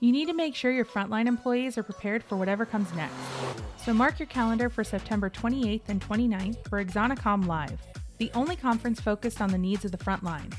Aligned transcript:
You 0.00 0.12
need 0.12 0.26
to 0.26 0.32
make 0.32 0.54
sure 0.54 0.70
your 0.70 0.84
frontline 0.84 1.26
employees 1.26 1.76
are 1.76 1.82
prepared 1.82 2.22
for 2.22 2.36
whatever 2.36 2.64
comes 2.64 2.94
next. 2.94 3.16
So 3.84 3.92
mark 3.92 4.18
your 4.18 4.26
calendar 4.26 4.70
for 4.70 4.84
September 4.84 5.28
28th 5.28 5.88
and 5.88 6.00
29th 6.00 6.68
for 6.68 6.84
Axonicom 6.84 7.46
Live, 7.46 7.80
the 8.18 8.30
only 8.34 8.54
conference 8.54 9.00
focused 9.00 9.40
on 9.40 9.50
the 9.50 9.58
needs 9.58 9.84
of 9.84 9.90
the 9.90 9.98
frontline. 9.98 10.54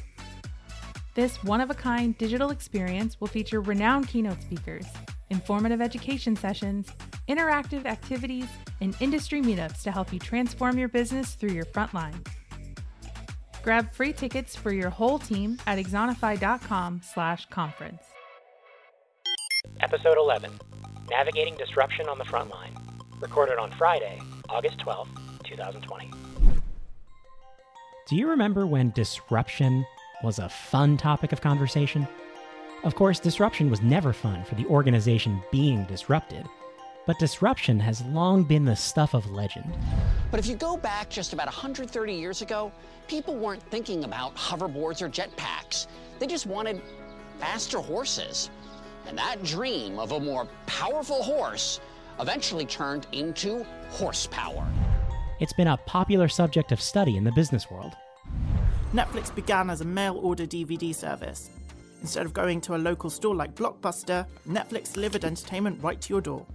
This 1.16 1.42
one 1.44 1.62
of 1.62 1.70
a 1.70 1.76
kind 1.76 2.18
digital 2.18 2.52
experience 2.52 3.22
will 3.22 3.28
feature 3.28 3.62
renowned 3.62 4.08
keynote 4.08 4.42
speakers, 4.42 4.86
informative 5.30 5.82
education 5.82 6.36
sessions, 6.36 6.90
interactive 7.28 7.86
activities, 7.86 8.48
and 8.82 8.96
industry 9.00 9.42
meetups 9.42 9.84
to 9.84 9.92
help 9.92 10.12
you 10.12 10.20
transform 10.20 10.78
your 10.78 10.90
business 10.90 11.34
through 11.34 11.52
your 11.52 11.66
frontline. 11.66 12.26
Grab 13.64 13.92
free 13.92 14.14
tickets 14.14 14.56
for 14.56 14.72
your 14.72 14.90
whole 14.90 15.20
team 15.20 15.60
at 15.68 15.78
axonify.com/conference. 15.78 18.04
Episode 19.82 20.18
11 20.18 20.52
Navigating 21.10 21.56
Disruption 21.56 22.08
on 22.08 22.18
the 22.18 22.24
Frontline. 22.26 22.76
Recorded 23.22 23.58
on 23.58 23.72
Friday, 23.72 24.20
August 24.50 24.80
12, 24.80 25.08
2020. 25.44 26.12
Do 28.08 28.16
you 28.16 28.30
remember 28.30 28.68
when 28.68 28.92
disruption 28.92 29.86
was 30.24 30.40
a 30.40 30.50
fun 30.50 30.98
topic 30.98 31.32
of 31.32 31.42
conversation? 31.42 32.08
Of 32.84 32.96
course, 32.96 33.20
disruption 33.20 33.70
was 33.70 33.82
never 33.82 34.14
fun 34.14 34.44
for 34.44 34.56
the 34.56 34.66
organization 34.66 35.42
being 35.52 35.86
disrupted, 35.86 36.46
but 37.06 37.20
disruption 37.20 37.80
has 37.80 38.02
long 38.04 38.44
been 38.44 38.66
the 38.66 38.76
stuff 38.76 39.14
of 39.14 39.30
legend. 39.32 39.74
But 40.32 40.40
if 40.40 40.48
you 40.48 40.56
go 40.56 40.78
back 40.78 41.10
just 41.10 41.34
about 41.34 41.48
130 41.48 42.14
years 42.14 42.42
ago, 42.42 42.72
people 43.08 43.36
weren't 43.36 43.64
thinking 43.64 44.04
about 44.04 44.36
hoverboards 44.36 45.02
or 45.02 45.10
jetpacks. 45.10 45.88
They 46.20 46.28
just 46.28 46.46
wanted 46.46 46.82
faster 47.40 47.80
horses. 47.80 48.50
And 49.10 49.18
that 49.18 49.44
dream 49.44 49.98
of 49.98 50.12
a 50.12 50.20
more 50.20 50.48
powerful 50.68 51.24
horse 51.24 51.80
eventually 52.20 52.66
turned 52.66 53.08
into 53.12 53.66
horsepower. 53.90 54.68
It's 55.40 55.52
been 55.52 55.68
a 55.68 55.78
popular 55.78 56.28
subject 56.28 56.72
of 56.72 56.80
study 56.80 57.18
in 57.18 57.24
the 57.24 57.32
business 57.32 57.72
world. 57.72 57.96
Netflix 58.94 59.34
began 59.34 59.72
as 59.72 59.82
a 59.82 59.86
mail 59.86 60.20
order 60.22 60.46
DVD 60.46 60.94
service. 60.94 61.50
Instead 62.02 62.28
of 62.28 62.34
going 62.34 62.62
to 62.62 62.76
a 62.76 62.78
local 62.78 63.10
store 63.10 63.34
like 63.34 63.56
Blockbuster, 63.56 64.28
Netflix 64.48 64.94
delivered 64.94 65.26
entertainment 65.26 65.82
right 65.82 66.00
to 66.00 66.14
your 66.14 66.22
door. 66.22 66.46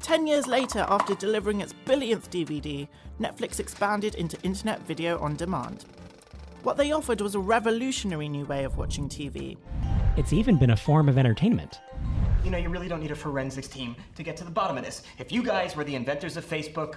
Ten 0.00 0.26
years 0.26 0.48
later, 0.48 0.84
after 0.88 1.14
delivering 1.14 1.60
its 1.60 1.74
billionth 1.84 2.28
DVD, 2.28 2.88
Netflix 3.20 3.60
expanded 3.60 4.16
into 4.16 4.40
internet 4.42 4.84
video 4.84 5.16
on 5.20 5.36
demand. 5.36 5.84
What 6.64 6.76
they 6.76 6.90
offered 6.90 7.20
was 7.20 7.36
a 7.36 7.40
revolutionary 7.40 8.28
new 8.28 8.44
way 8.46 8.64
of 8.64 8.76
watching 8.76 9.08
TV. 9.08 9.56
It's 10.18 10.32
even 10.32 10.56
been 10.56 10.70
a 10.70 10.76
form 10.76 11.08
of 11.08 11.16
entertainment. 11.16 11.78
You 12.42 12.50
know, 12.50 12.58
you 12.58 12.70
really 12.70 12.88
don't 12.88 13.00
need 13.00 13.12
a 13.12 13.14
forensics 13.14 13.68
team 13.68 13.94
to 14.16 14.24
get 14.24 14.36
to 14.38 14.44
the 14.44 14.50
bottom 14.50 14.76
of 14.76 14.84
this. 14.84 15.04
If 15.16 15.30
you 15.30 15.44
guys 15.44 15.76
were 15.76 15.84
the 15.84 15.94
inventors 15.94 16.36
of 16.36 16.44
Facebook, 16.44 16.96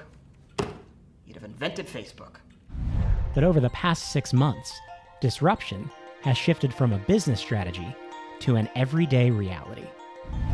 you'd 1.27 1.35
have 1.35 1.43
invented 1.43 1.85
Facebook. 1.85 2.37
But 3.35 3.43
over 3.43 3.59
the 3.59 3.69
past 3.69 4.11
six 4.11 4.33
months, 4.33 4.73
disruption 5.21 5.91
has 6.23 6.35
shifted 6.35 6.73
from 6.73 6.93
a 6.93 6.97
business 6.97 7.39
strategy 7.39 7.95
to 8.39 8.55
an 8.55 8.67
everyday 8.73 9.29
reality. 9.29 9.85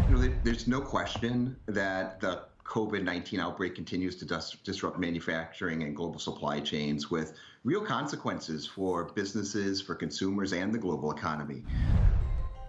You 0.10 0.18
know, 0.18 0.34
there's 0.44 0.68
no 0.68 0.82
question 0.82 1.56
that 1.68 2.20
the 2.20 2.48
COVID 2.66 3.02
19 3.02 3.40
outbreak 3.40 3.76
continues 3.76 4.18
to 4.18 4.26
dis- 4.26 4.58
disrupt 4.66 5.00
manufacturing 5.00 5.84
and 5.84 5.96
global 5.96 6.20
supply 6.20 6.60
chains 6.60 7.10
with 7.10 7.32
real 7.64 7.82
consequences 7.82 8.68
for 8.68 9.06
businesses, 9.16 9.82
for 9.82 9.96
consumers, 9.96 10.52
and 10.52 10.74
the 10.74 10.78
global 10.78 11.14
economy. 11.14 11.64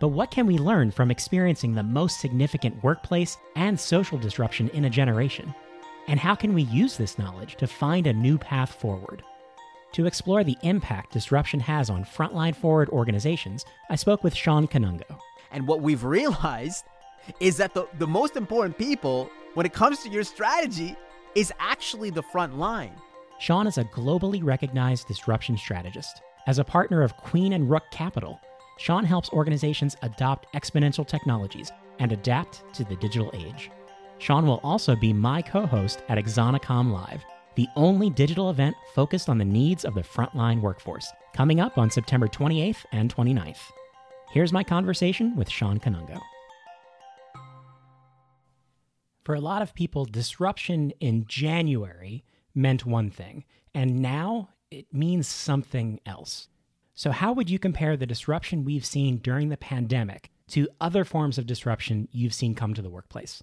But 0.00 0.08
what 0.08 0.30
can 0.30 0.46
we 0.46 0.58
learn 0.58 0.92
from 0.92 1.10
experiencing 1.10 1.74
the 1.74 1.82
most 1.82 2.20
significant 2.20 2.82
workplace 2.84 3.36
and 3.56 3.78
social 3.78 4.16
disruption 4.16 4.68
in 4.70 4.84
a 4.84 4.90
generation? 4.90 5.52
And 6.06 6.20
how 6.20 6.34
can 6.34 6.54
we 6.54 6.62
use 6.62 6.96
this 6.96 7.18
knowledge 7.18 7.56
to 7.56 7.66
find 7.66 8.06
a 8.06 8.12
new 8.12 8.38
path 8.38 8.72
forward? 8.72 9.22
To 9.92 10.06
explore 10.06 10.44
the 10.44 10.56
impact 10.62 11.12
disruption 11.12 11.58
has 11.60 11.90
on 11.90 12.04
frontline 12.04 12.54
forward 12.54 12.88
organizations, 12.90 13.64
I 13.90 13.96
spoke 13.96 14.22
with 14.22 14.36
Shawn 14.36 14.68
Kanungo. 14.68 15.18
And 15.50 15.66
what 15.66 15.80
we've 15.80 16.04
realized 16.04 16.84
is 17.40 17.56
that 17.56 17.74
the, 17.74 17.88
the 17.98 18.06
most 18.06 18.36
important 18.36 18.78
people 18.78 19.28
when 19.54 19.66
it 19.66 19.72
comes 19.72 20.02
to 20.04 20.10
your 20.10 20.24
strategy 20.24 20.94
is 21.34 21.52
actually 21.58 22.10
the 22.10 22.22
front 22.22 22.58
line. 22.58 22.94
Shawn 23.38 23.66
is 23.66 23.78
a 23.78 23.84
globally 23.84 24.44
recognized 24.44 25.08
disruption 25.08 25.56
strategist. 25.56 26.22
As 26.46 26.58
a 26.58 26.64
partner 26.64 27.02
of 27.02 27.16
Queen 27.16 27.52
and 27.52 27.68
Rook 27.68 27.84
Capital, 27.90 28.40
Shawn 28.78 29.04
helps 29.04 29.28
organizations 29.30 29.96
adopt 30.02 30.52
exponential 30.54 31.06
technologies 31.06 31.70
and 31.98 32.12
adapt 32.12 32.62
to 32.74 32.84
the 32.84 32.96
digital 32.96 33.30
age. 33.34 33.70
Shawn 34.18 34.46
will 34.46 34.60
also 34.62 34.96
be 34.96 35.12
my 35.12 35.42
co 35.42 35.66
host 35.66 36.02
at 36.08 36.16
Axonicom 36.16 36.92
Live, 36.92 37.24
the 37.56 37.66
only 37.74 38.08
digital 38.08 38.50
event 38.50 38.76
focused 38.94 39.28
on 39.28 39.36
the 39.36 39.44
needs 39.44 39.84
of 39.84 39.94
the 39.94 40.02
frontline 40.02 40.60
workforce, 40.60 41.12
coming 41.34 41.60
up 41.60 41.76
on 41.76 41.90
September 41.90 42.28
28th 42.28 42.84
and 42.92 43.14
29th. 43.14 43.58
Here's 44.30 44.52
my 44.52 44.62
conversation 44.62 45.34
with 45.34 45.50
Shawn 45.50 45.80
Kanungo. 45.80 46.20
For 49.24 49.34
a 49.34 49.40
lot 49.40 49.60
of 49.60 49.74
people, 49.74 50.04
disruption 50.04 50.92
in 51.00 51.26
January 51.26 52.24
meant 52.54 52.86
one 52.86 53.10
thing, 53.10 53.44
and 53.74 54.00
now 54.00 54.50
it 54.70 54.86
means 54.92 55.26
something 55.26 56.00
else. 56.06 56.48
So, 56.98 57.12
how 57.12 57.32
would 57.32 57.48
you 57.48 57.60
compare 57.60 57.96
the 57.96 58.06
disruption 58.06 58.64
we've 58.64 58.84
seen 58.84 59.18
during 59.18 59.50
the 59.50 59.56
pandemic 59.56 60.32
to 60.48 60.68
other 60.80 61.04
forms 61.04 61.38
of 61.38 61.46
disruption 61.46 62.08
you've 62.10 62.34
seen 62.34 62.56
come 62.56 62.74
to 62.74 62.82
the 62.82 62.90
workplace? 62.90 63.40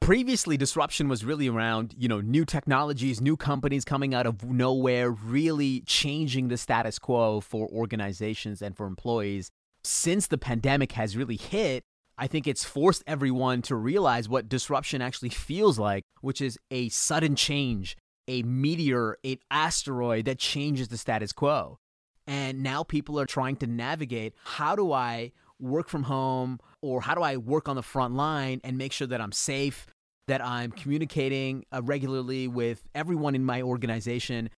Previously, 0.00 0.56
disruption 0.56 1.06
was 1.06 1.22
really 1.22 1.50
around, 1.50 1.94
you 1.98 2.08
know, 2.08 2.22
new 2.22 2.46
technologies, 2.46 3.20
new 3.20 3.36
companies 3.36 3.84
coming 3.84 4.14
out 4.14 4.24
of 4.24 4.42
nowhere, 4.42 5.10
really 5.10 5.82
changing 5.82 6.48
the 6.48 6.56
status 6.56 6.98
quo 6.98 7.40
for 7.40 7.68
organizations 7.68 8.62
and 8.62 8.74
for 8.74 8.86
employees. 8.86 9.50
Since 9.84 10.28
the 10.28 10.38
pandemic 10.38 10.92
has 10.92 11.14
really 11.14 11.36
hit, 11.36 11.84
I 12.16 12.26
think 12.26 12.46
it's 12.46 12.64
forced 12.64 13.04
everyone 13.06 13.60
to 13.62 13.76
realize 13.76 14.30
what 14.30 14.48
disruption 14.48 15.02
actually 15.02 15.28
feels 15.28 15.78
like, 15.78 16.04
which 16.22 16.40
is 16.40 16.58
a 16.70 16.88
sudden 16.88 17.36
change, 17.36 17.98
a 18.26 18.42
meteor, 18.44 19.18
an 19.24 19.40
asteroid 19.50 20.24
that 20.24 20.38
changes 20.38 20.88
the 20.88 20.96
status 20.96 21.34
quo. 21.34 21.80
And 22.26 22.62
now 22.62 22.82
people 22.82 23.20
are 23.20 23.26
trying 23.26 23.56
to 23.56 23.66
navigate 23.66 24.34
how 24.44 24.74
do 24.74 24.92
I 24.92 25.32
work 25.58 25.88
from 25.88 26.04
home 26.04 26.58
or 26.82 27.00
how 27.00 27.14
do 27.14 27.22
I 27.22 27.36
work 27.36 27.68
on 27.68 27.76
the 27.76 27.82
front 27.82 28.14
line 28.14 28.60
and 28.64 28.76
make 28.76 28.92
sure 28.92 29.06
that 29.06 29.20
I'm 29.20 29.32
safe, 29.32 29.86
that 30.28 30.44
I'm 30.44 30.72
communicating 30.72 31.64
uh, 31.72 31.82
regularly 31.82 32.48
with 32.48 32.82
everyone 32.94 33.34
in 33.34 33.44
my 33.44 33.62
organization. 33.62 34.50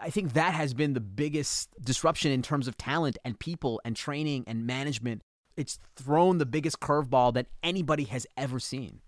I 0.00 0.10
think 0.10 0.32
that 0.34 0.54
has 0.54 0.74
been 0.74 0.94
the 0.94 1.00
biggest 1.00 1.68
disruption 1.82 2.32
in 2.32 2.40
terms 2.40 2.68
of 2.68 2.76
talent 2.76 3.18
and 3.24 3.38
people 3.38 3.80
and 3.84 3.96
training 3.96 4.44
and 4.46 4.66
management. 4.66 5.22
It's 5.56 5.78
thrown 5.96 6.38
the 6.38 6.46
biggest 6.46 6.80
curveball 6.80 7.34
that 7.34 7.46
anybody 7.62 8.04
has 8.04 8.26
ever 8.36 8.58
seen. 8.58 9.00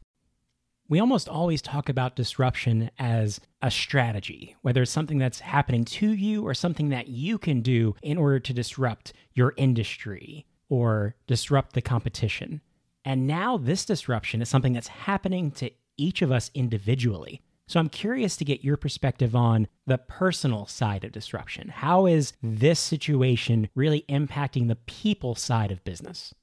We 0.89 1.01
almost 1.01 1.29
always 1.29 1.63
talk 1.63 1.89
about 1.89 2.15
disruption 2.15 2.91
as 2.99 3.41
a 3.63 3.71
strategy, 3.71 4.55
whether 4.61 4.83
it's 4.83 4.91
something 4.91 5.19
that's 5.19 5.41
happening 5.41 5.85
to 5.87 6.11
you 6.11 6.47
or 6.47 6.53
something 6.53 6.91
that 6.91 7.09
you 7.09 7.39
can 7.39 7.63
do 7.63 7.95
in 8.03 8.19
order 8.19 8.39
to 8.41 8.53
disrupt 8.53 9.15
your 9.33 9.55
industry 9.57 10.45
or 10.69 11.15
disrupt 11.27 11.73
the 11.73 11.81
competition. 11.81 12.61
And 13.05 13.27
now 13.27 13.57
this 13.57 13.85
disruption 13.87 14.43
is 14.43 14.49
something 14.49 14.75
that's 14.75 14.89
happening 14.89 15.51
to 15.53 15.71
each 15.97 16.21
of 16.21 16.31
us 16.31 16.51
individually. 16.55 17.41
So 17.67 17.81
I'm 17.81 17.89
curious 17.89 18.37
to 18.37 18.45
get 18.45 18.63
your 18.63 18.77
perspective 18.77 19.35
on 19.35 19.69
the 19.87 19.97
personal 19.97 20.67
side 20.67 21.03
of 21.03 21.13
disruption. 21.13 21.69
How 21.69 22.05
is 22.05 22.35
this 22.43 22.79
situation 22.79 23.71
really 23.75 24.05
impacting 24.09 24.69
the 24.69 24.77
people 24.77 25.35
side 25.35 25.73
of 25.73 25.83
business? 25.85 26.35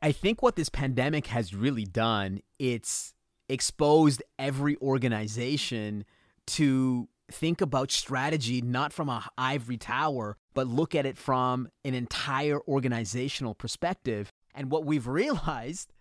I 0.00 0.12
think 0.12 0.42
what 0.42 0.56
this 0.56 0.70
pandemic 0.70 1.26
has 1.26 1.54
really 1.54 1.84
done, 1.84 2.40
it's 2.58 3.12
exposed 3.48 4.22
every 4.38 4.76
organization 4.76 6.04
to 6.46 7.08
think 7.30 7.60
about 7.60 7.90
strategy 7.90 8.62
not 8.62 8.92
from 8.92 9.08
a 9.08 9.26
ivory 9.36 9.76
tower, 9.76 10.36
but 10.54 10.66
look 10.66 10.94
at 10.94 11.06
it 11.06 11.18
from 11.18 11.68
an 11.84 11.94
entire 11.94 12.60
organizational 12.66 13.54
perspective. 13.54 14.32
And 14.54 14.70
what 14.70 14.84
we've 14.84 15.06
realized 15.22 15.92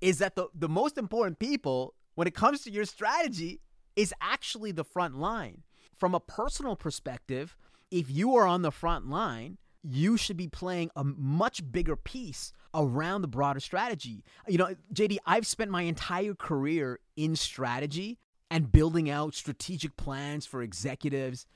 is 0.00 0.18
that 0.18 0.36
the, 0.36 0.48
the 0.54 0.68
most 0.68 0.98
important 0.98 1.38
people 1.38 1.94
when 2.14 2.26
it 2.26 2.34
comes 2.34 2.62
to 2.62 2.70
your 2.70 2.84
strategy 2.84 3.60
is 3.94 4.12
actually 4.20 4.72
the 4.72 4.84
front 4.84 5.16
line. 5.16 5.62
From 5.94 6.14
a 6.14 6.20
personal 6.20 6.76
perspective, 6.76 7.56
if 7.90 8.10
you 8.10 8.36
are 8.36 8.46
on 8.46 8.62
the 8.62 8.72
front 8.72 9.08
line, 9.08 9.58
you 9.82 10.16
should 10.16 10.36
be 10.36 10.48
playing 10.48 10.90
a 10.96 11.04
much 11.04 11.70
bigger 11.70 11.96
piece 11.96 12.52
around 12.76 13.22
the 13.22 13.28
broader 13.28 13.60
strategy. 13.60 14.22
You 14.46 14.58
know, 14.58 14.74
JD, 14.92 15.18
I've 15.26 15.46
spent 15.46 15.70
my 15.70 15.82
entire 15.82 16.34
career 16.34 17.00
in 17.16 17.34
strategy 17.34 18.18
and 18.50 18.70
building 18.70 19.10
out 19.10 19.34
strategic 19.34 19.96
plans 19.96 20.46
for 20.46 20.62
executives, 20.62 21.46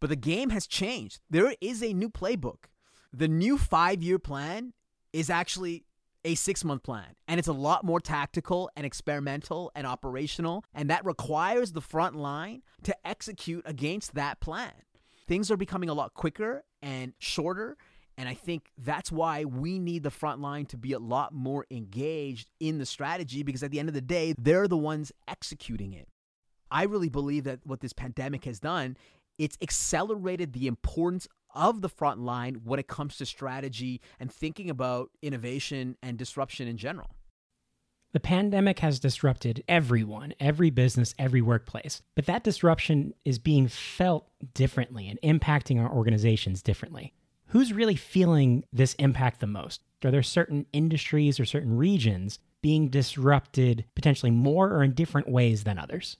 but 0.00 0.08
the 0.08 0.16
game 0.16 0.50
has 0.50 0.66
changed. 0.66 1.20
There 1.28 1.54
is 1.60 1.82
a 1.82 1.92
new 1.92 2.08
playbook. 2.08 2.64
The 3.12 3.28
new 3.28 3.58
five 3.58 4.02
year 4.02 4.18
plan 4.18 4.72
is 5.12 5.28
actually 5.28 5.84
a 6.26 6.34
six 6.34 6.64
month 6.64 6.82
plan. 6.82 7.14
And 7.28 7.38
it's 7.38 7.48
a 7.48 7.52
lot 7.52 7.84
more 7.84 8.00
tactical 8.00 8.68
and 8.76 8.84
experimental 8.84 9.70
and 9.74 9.86
operational. 9.86 10.64
And 10.74 10.90
that 10.90 11.04
requires 11.04 11.72
the 11.72 11.80
front 11.80 12.16
line 12.16 12.62
to 12.82 12.94
execute 13.06 13.62
against 13.64 14.14
that 14.14 14.40
plan. 14.40 14.72
Things 15.28 15.50
are 15.50 15.56
becoming 15.56 15.88
a 15.88 15.94
lot 15.94 16.14
quicker 16.14 16.64
and 16.82 17.14
shorter. 17.18 17.76
And 18.18 18.28
I 18.28 18.34
think 18.34 18.70
that's 18.78 19.12
why 19.12 19.44
we 19.44 19.78
need 19.78 20.02
the 20.02 20.10
front 20.10 20.40
line 20.40 20.66
to 20.66 20.76
be 20.76 20.92
a 20.92 20.98
lot 20.98 21.34
more 21.34 21.66
engaged 21.70 22.50
in 22.60 22.78
the 22.78 22.86
strategy 22.86 23.42
because 23.42 23.62
at 23.62 23.70
the 23.70 23.78
end 23.78 23.88
of 23.88 23.94
the 23.94 24.00
day, 24.00 24.34
they're 24.38 24.68
the 24.68 24.76
ones 24.76 25.12
executing 25.28 25.92
it. 25.92 26.08
I 26.70 26.84
really 26.84 27.10
believe 27.10 27.44
that 27.44 27.60
what 27.64 27.80
this 27.80 27.92
pandemic 27.92 28.44
has 28.46 28.58
done, 28.58 28.96
it's 29.38 29.58
accelerated 29.60 30.52
the 30.52 30.66
importance 30.66 31.28
of 31.54 31.80
the 31.80 31.88
front 31.88 32.20
line 32.20 32.60
when 32.64 32.80
it 32.80 32.88
comes 32.88 33.16
to 33.18 33.26
strategy 33.26 34.00
and 34.18 34.32
thinking 34.32 34.70
about 34.70 35.10
innovation 35.22 35.96
and 36.02 36.16
disruption 36.16 36.66
in 36.68 36.76
general. 36.76 37.10
The 38.12 38.20
pandemic 38.20 38.78
has 38.78 38.98
disrupted 38.98 39.62
everyone, 39.68 40.32
every 40.40 40.70
business, 40.70 41.14
every 41.18 41.42
workplace, 41.42 42.02
but 42.14 42.24
that 42.26 42.44
disruption 42.44 43.12
is 43.26 43.38
being 43.38 43.68
felt 43.68 44.26
differently 44.54 45.08
and 45.08 45.20
impacting 45.22 45.82
our 45.82 45.92
organizations 45.92 46.62
differently. 46.62 47.12
Who's 47.48 47.72
really 47.72 47.96
feeling 47.96 48.64
this 48.72 48.94
impact 48.94 49.40
the 49.40 49.46
most? 49.46 49.80
Are 50.04 50.10
there 50.10 50.22
certain 50.22 50.66
industries 50.72 51.38
or 51.38 51.44
certain 51.44 51.76
regions 51.76 52.38
being 52.60 52.88
disrupted 52.88 53.84
potentially 53.94 54.30
more 54.30 54.72
or 54.72 54.82
in 54.82 54.92
different 54.92 55.28
ways 55.28 55.64
than 55.64 55.78
others? 55.78 56.16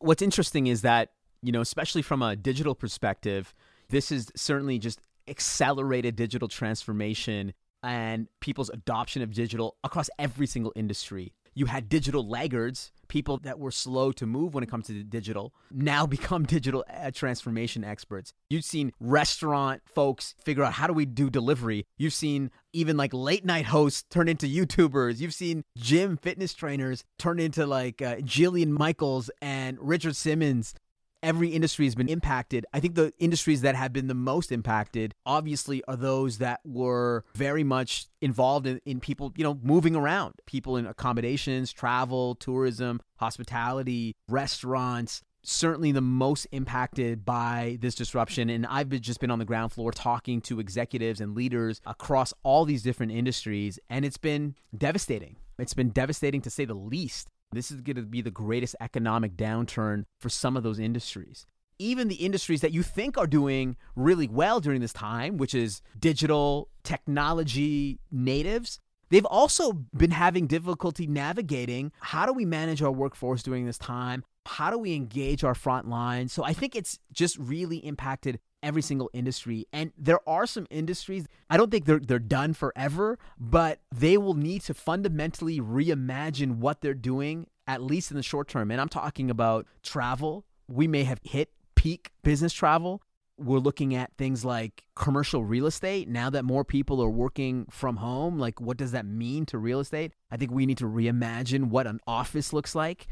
What's 0.00 0.22
interesting 0.22 0.66
is 0.66 0.82
that, 0.82 1.10
you 1.42 1.52
know, 1.52 1.60
especially 1.60 2.02
from 2.02 2.22
a 2.22 2.34
digital 2.36 2.74
perspective, 2.74 3.54
this 3.88 4.10
is 4.10 4.30
certainly 4.34 4.78
just 4.78 5.00
accelerated 5.28 6.16
digital 6.16 6.48
transformation 6.48 7.54
and 7.82 8.26
people's 8.40 8.70
adoption 8.70 9.22
of 9.22 9.32
digital 9.32 9.76
across 9.84 10.10
every 10.18 10.46
single 10.46 10.72
industry. 10.74 11.32
You 11.58 11.66
had 11.66 11.88
digital 11.88 12.24
laggards, 12.24 12.92
people 13.08 13.38
that 13.38 13.58
were 13.58 13.72
slow 13.72 14.12
to 14.12 14.26
move 14.26 14.54
when 14.54 14.62
it 14.62 14.70
comes 14.70 14.86
to 14.86 15.02
digital, 15.02 15.52
now 15.72 16.06
become 16.18 16.44
digital 16.44 16.84
uh, 16.88 17.10
transformation 17.10 17.82
experts. 17.82 18.32
You've 18.48 18.64
seen 18.64 18.92
restaurant 19.00 19.82
folks 19.84 20.36
figure 20.44 20.62
out 20.62 20.74
how 20.74 20.86
do 20.86 20.92
we 20.92 21.04
do 21.04 21.30
delivery. 21.30 21.84
You've 21.96 22.12
seen 22.12 22.52
even 22.72 22.96
like 22.96 23.12
late 23.12 23.44
night 23.44 23.64
hosts 23.64 24.04
turn 24.08 24.28
into 24.28 24.46
YouTubers. 24.46 25.18
You've 25.18 25.34
seen 25.34 25.64
gym 25.76 26.16
fitness 26.16 26.54
trainers 26.54 27.02
turn 27.18 27.40
into 27.40 27.66
like 27.66 28.00
uh, 28.00 28.18
Jillian 28.18 28.68
Michaels 28.68 29.28
and 29.42 29.78
Richard 29.80 30.14
Simmons 30.14 30.74
every 31.22 31.48
industry 31.50 31.84
has 31.86 31.94
been 31.94 32.08
impacted. 32.08 32.66
I 32.72 32.80
think 32.80 32.94
the 32.94 33.12
industries 33.18 33.62
that 33.62 33.74
have 33.74 33.92
been 33.92 34.06
the 34.06 34.14
most 34.14 34.52
impacted, 34.52 35.14
obviously, 35.26 35.82
are 35.84 35.96
those 35.96 36.38
that 36.38 36.60
were 36.64 37.24
very 37.34 37.64
much 37.64 38.06
involved 38.20 38.66
in, 38.66 38.80
in 38.84 39.00
people, 39.00 39.32
you 39.36 39.44
know, 39.44 39.58
moving 39.62 39.96
around, 39.96 40.34
people 40.46 40.76
in 40.76 40.86
accommodations, 40.86 41.72
travel, 41.72 42.34
tourism, 42.36 43.00
hospitality, 43.16 44.14
restaurants. 44.28 45.22
Certainly 45.44 45.92
the 45.92 46.00
most 46.00 46.46
impacted 46.52 47.24
by 47.24 47.78
this 47.80 47.94
disruption. 47.94 48.50
And 48.50 48.66
I've 48.66 48.90
just 49.00 49.20
been 49.20 49.30
on 49.30 49.38
the 49.38 49.44
ground 49.44 49.72
floor 49.72 49.92
talking 49.92 50.40
to 50.42 50.60
executives 50.60 51.20
and 51.20 51.34
leaders 51.34 51.80
across 51.86 52.34
all 52.42 52.64
these 52.64 52.82
different 52.82 53.12
industries, 53.12 53.78
and 53.88 54.04
it's 54.04 54.18
been 54.18 54.56
devastating. 54.76 55.36
It's 55.58 55.74
been 55.74 55.90
devastating 55.90 56.42
to 56.42 56.50
say 56.50 56.64
the 56.64 56.74
least. 56.74 57.28
This 57.52 57.70
is 57.70 57.80
going 57.80 57.96
to 57.96 58.02
be 58.02 58.20
the 58.20 58.30
greatest 58.30 58.76
economic 58.80 59.36
downturn 59.36 60.04
for 60.18 60.28
some 60.28 60.56
of 60.56 60.62
those 60.62 60.78
industries. 60.78 61.46
Even 61.78 62.08
the 62.08 62.16
industries 62.16 62.60
that 62.60 62.72
you 62.72 62.82
think 62.82 63.16
are 63.16 63.26
doing 63.26 63.76
really 63.96 64.28
well 64.28 64.60
during 64.60 64.80
this 64.80 64.92
time, 64.92 65.38
which 65.38 65.54
is 65.54 65.80
digital 65.98 66.68
technology 66.82 68.00
natives, 68.10 68.80
they've 69.10 69.24
also 69.24 69.72
been 69.96 70.10
having 70.10 70.46
difficulty 70.46 71.06
navigating 71.06 71.92
how 72.00 72.26
do 72.26 72.32
we 72.32 72.44
manage 72.44 72.82
our 72.82 72.92
workforce 72.92 73.42
during 73.42 73.64
this 73.64 73.78
time? 73.78 74.24
How 74.44 74.70
do 74.70 74.78
we 74.78 74.94
engage 74.94 75.44
our 75.44 75.54
front 75.54 75.88
line? 75.88 76.28
So 76.28 76.42
I 76.44 76.52
think 76.52 76.74
it's 76.74 76.98
just 77.12 77.38
really 77.38 77.78
impacted 77.78 78.40
every 78.62 78.82
single 78.82 79.10
industry. 79.12 79.66
And 79.72 79.92
there 79.96 80.20
are 80.28 80.46
some 80.46 80.66
industries, 80.70 81.26
I 81.48 81.56
don't 81.56 81.70
think 81.70 81.84
they're 81.84 82.00
they're 82.00 82.18
done 82.18 82.54
forever, 82.54 83.18
but 83.38 83.80
they 83.94 84.16
will 84.16 84.34
need 84.34 84.62
to 84.62 84.74
fundamentally 84.74 85.60
reimagine 85.60 86.56
what 86.56 86.80
they're 86.80 86.94
doing 86.94 87.46
at 87.66 87.82
least 87.82 88.10
in 88.10 88.16
the 88.16 88.22
short 88.22 88.48
term. 88.48 88.70
And 88.70 88.80
I'm 88.80 88.88
talking 88.88 89.30
about 89.30 89.66
travel. 89.82 90.44
We 90.68 90.88
may 90.88 91.04
have 91.04 91.20
hit 91.22 91.50
peak 91.74 92.10
business 92.22 92.52
travel. 92.52 93.02
We're 93.36 93.58
looking 93.58 93.94
at 93.94 94.10
things 94.16 94.44
like 94.44 94.84
commercial 94.96 95.44
real 95.44 95.66
estate. 95.66 96.08
Now 96.08 96.28
that 96.30 96.44
more 96.44 96.64
people 96.64 97.00
are 97.00 97.10
working 97.10 97.66
from 97.70 97.96
home, 97.96 98.38
like 98.38 98.60
what 98.60 98.76
does 98.76 98.92
that 98.92 99.06
mean 99.06 99.46
to 99.46 99.58
real 99.58 99.78
estate? 99.80 100.12
I 100.30 100.36
think 100.36 100.50
we 100.50 100.66
need 100.66 100.78
to 100.78 100.86
reimagine 100.86 101.68
what 101.68 101.86
an 101.86 102.00
office 102.06 102.52
looks 102.52 102.74
like. 102.74 103.06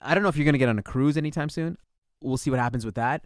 I 0.00 0.14
don't 0.14 0.22
know 0.22 0.28
if 0.28 0.36
you're 0.36 0.44
going 0.44 0.52
to 0.52 0.58
get 0.58 0.68
on 0.68 0.78
a 0.78 0.82
cruise 0.82 1.16
anytime 1.16 1.48
soon. 1.48 1.78
We'll 2.22 2.36
see 2.36 2.50
what 2.50 2.60
happens 2.60 2.84
with 2.84 2.94
that 2.94 3.24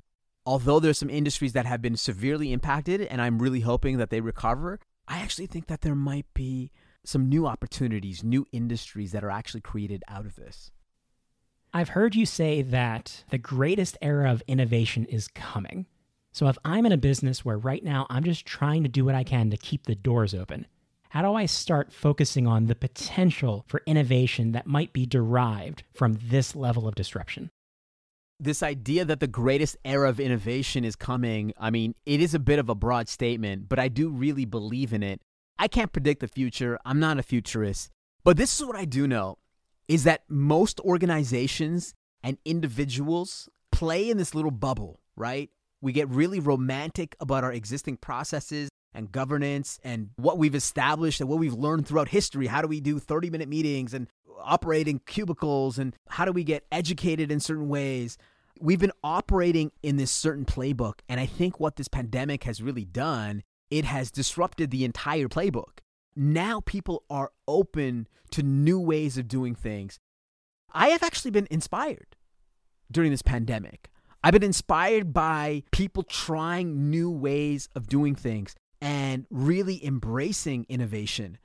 although 0.48 0.80
there's 0.80 0.96
some 0.96 1.10
industries 1.10 1.52
that 1.52 1.66
have 1.66 1.82
been 1.82 1.94
severely 1.94 2.54
impacted 2.54 3.02
and 3.02 3.20
I'm 3.20 3.38
really 3.38 3.60
hoping 3.60 3.98
that 3.98 4.08
they 4.08 4.22
recover, 4.22 4.80
I 5.06 5.18
actually 5.18 5.44
think 5.44 5.66
that 5.66 5.82
there 5.82 5.94
might 5.94 6.24
be 6.32 6.70
some 7.04 7.28
new 7.28 7.46
opportunities, 7.46 8.24
new 8.24 8.46
industries 8.50 9.12
that 9.12 9.22
are 9.22 9.30
actually 9.30 9.60
created 9.60 10.02
out 10.08 10.24
of 10.24 10.36
this. 10.36 10.70
I've 11.74 11.90
heard 11.90 12.14
you 12.14 12.24
say 12.24 12.62
that 12.62 13.24
the 13.28 13.36
greatest 13.36 13.98
era 14.00 14.32
of 14.32 14.42
innovation 14.48 15.04
is 15.04 15.28
coming. 15.28 15.84
So 16.32 16.48
if 16.48 16.56
I'm 16.64 16.86
in 16.86 16.92
a 16.92 16.96
business 16.96 17.44
where 17.44 17.58
right 17.58 17.84
now 17.84 18.06
I'm 18.08 18.24
just 18.24 18.46
trying 18.46 18.82
to 18.84 18.88
do 18.88 19.04
what 19.04 19.14
I 19.14 19.24
can 19.24 19.50
to 19.50 19.58
keep 19.58 19.84
the 19.84 19.94
doors 19.94 20.32
open, 20.32 20.66
how 21.10 21.20
do 21.20 21.34
I 21.34 21.44
start 21.44 21.92
focusing 21.92 22.46
on 22.46 22.68
the 22.68 22.74
potential 22.74 23.66
for 23.68 23.82
innovation 23.84 24.52
that 24.52 24.66
might 24.66 24.94
be 24.94 25.04
derived 25.04 25.82
from 25.92 26.18
this 26.22 26.56
level 26.56 26.88
of 26.88 26.94
disruption? 26.94 27.50
This 28.40 28.62
idea 28.62 29.05
that 29.05 29.20
the 29.20 29.26
greatest 29.26 29.76
era 29.85 30.08
of 30.08 30.20
innovation 30.20 30.85
is 30.85 30.96
coming, 30.96 31.52
I 31.58 31.70
mean, 31.70 31.94
it 32.06 32.20
is 32.20 32.35
a 32.35 32.38
bit 32.38 32.58
of 32.58 32.69
a 32.69 32.75
broad 32.75 33.08
statement, 33.08 33.69
but 33.69 33.79
I 33.79 33.88
do 33.88 34.08
really 34.08 34.44
believe 34.44 34.93
in 34.93 35.02
it. 35.02 35.20
I 35.58 35.69
can't 35.69 35.93
predict 35.93 36.20
the 36.20 36.29
future. 36.29 36.79
I'm 36.85 37.00
not 37.00 37.19
a 37.19 37.23
futurist. 37.23 37.90
But 38.25 38.37
this 38.37 38.58
is 38.58 38.67
what 38.67 38.76
I 38.76 38.85
do 38.85 39.06
know 39.06 39.38
is 39.88 40.05
that 40.05 40.23
most 40.29 40.81
organizations 40.81 41.94
and 42.23 42.37
individuals 42.44 43.49
play 43.73 44.11
in 44.11 44.19
this 44.19 44.35
little 44.35 44.50
bubble, 44.50 45.00
right? 45.17 45.50
We 45.81 45.93
get 45.93 46.08
really 46.08 46.40
romantic 46.40 47.17
about 47.20 47.44
our 47.44 47.52
existing 47.52 47.96
processes 47.96 48.69
and 48.94 49.11
governance 49.12 49.79
and 49.82 50.11
what 50.17 50.38
we've 50.38 50.55
established 50.55 51.20
and 51.20 51.29
what 51.29 51.38
we've 51.38 51.55
learned 51.55 51.87
throughout 51.87 52.08
history. 52.08 52.46
How 52.46 52.62
do 52.62 52.69
we 52.69 52.81
do 52.81 52.99
30 52.99 53.31
minute 53.31 53.49
meetings 53.49 53.94
and 53.94 54.08
operating 54.42 55.00
cubicles 55.07 55.78
and 55.78 55.95
how 56.09 56.25
do 56.25 56.33
we 56.33 56.45
get 56.45 56.66
educated 56.73 57.30
in 57.30 57.40
certain 57.40 57.68
ways? 57.68 58.18
We've 58.61 58.80
been 58.80 58.92
operating 59.04 59.73
in 59.83 59.97
this 59.97 60.11
certain 60.11 60.45
playbook. 60.45 61.00
And 61.09 61.21
I 61.21 61.26
think 61.26 61.61
what 61.61 61.76
this 61.76 61.88
pandemic 61.88 62.45
has 62.45 62.62
really 62.62 62.85
done, 62.85 63.42
it 63.71 63.85
has 63.85 64.11
disrupted 64.11 64.71
the 64.71 64.85
entire 64.85 65.28
playbook. 65.28 65.78
Now 66.16 66.61
people 66.66 67.04
are 67.09 67.30
open 67.47 68.09
to 68.33 68.42
new 68.42 68.80
ways 68.80 69.18
of 69.18 69.28
doing 69.28 69.54
things. 69.54 70.00
I 70.73 70.88
have 70.88 71.02
actually 71.02 71.30
been 71.30 71.49
inspired 71.50 72.16
during 72.90 73.11
this 73.11 73.23
pandemic. 73.23 73.90
I've 74.23 74.33
been 74.33 74.42
inspired 74.42 75.12
by 75.12 75.62
people 75.71 76.02
trying 76.02 76.90
new 76.90 77.11
ways 77.11 77.68
of 77.75 77.88
doing 77.88 78.14
things 78.16 78.57
and 78.80 79.26
really 79.30 79.85
embracing 79.85 80.66
innovation 80.68 81.38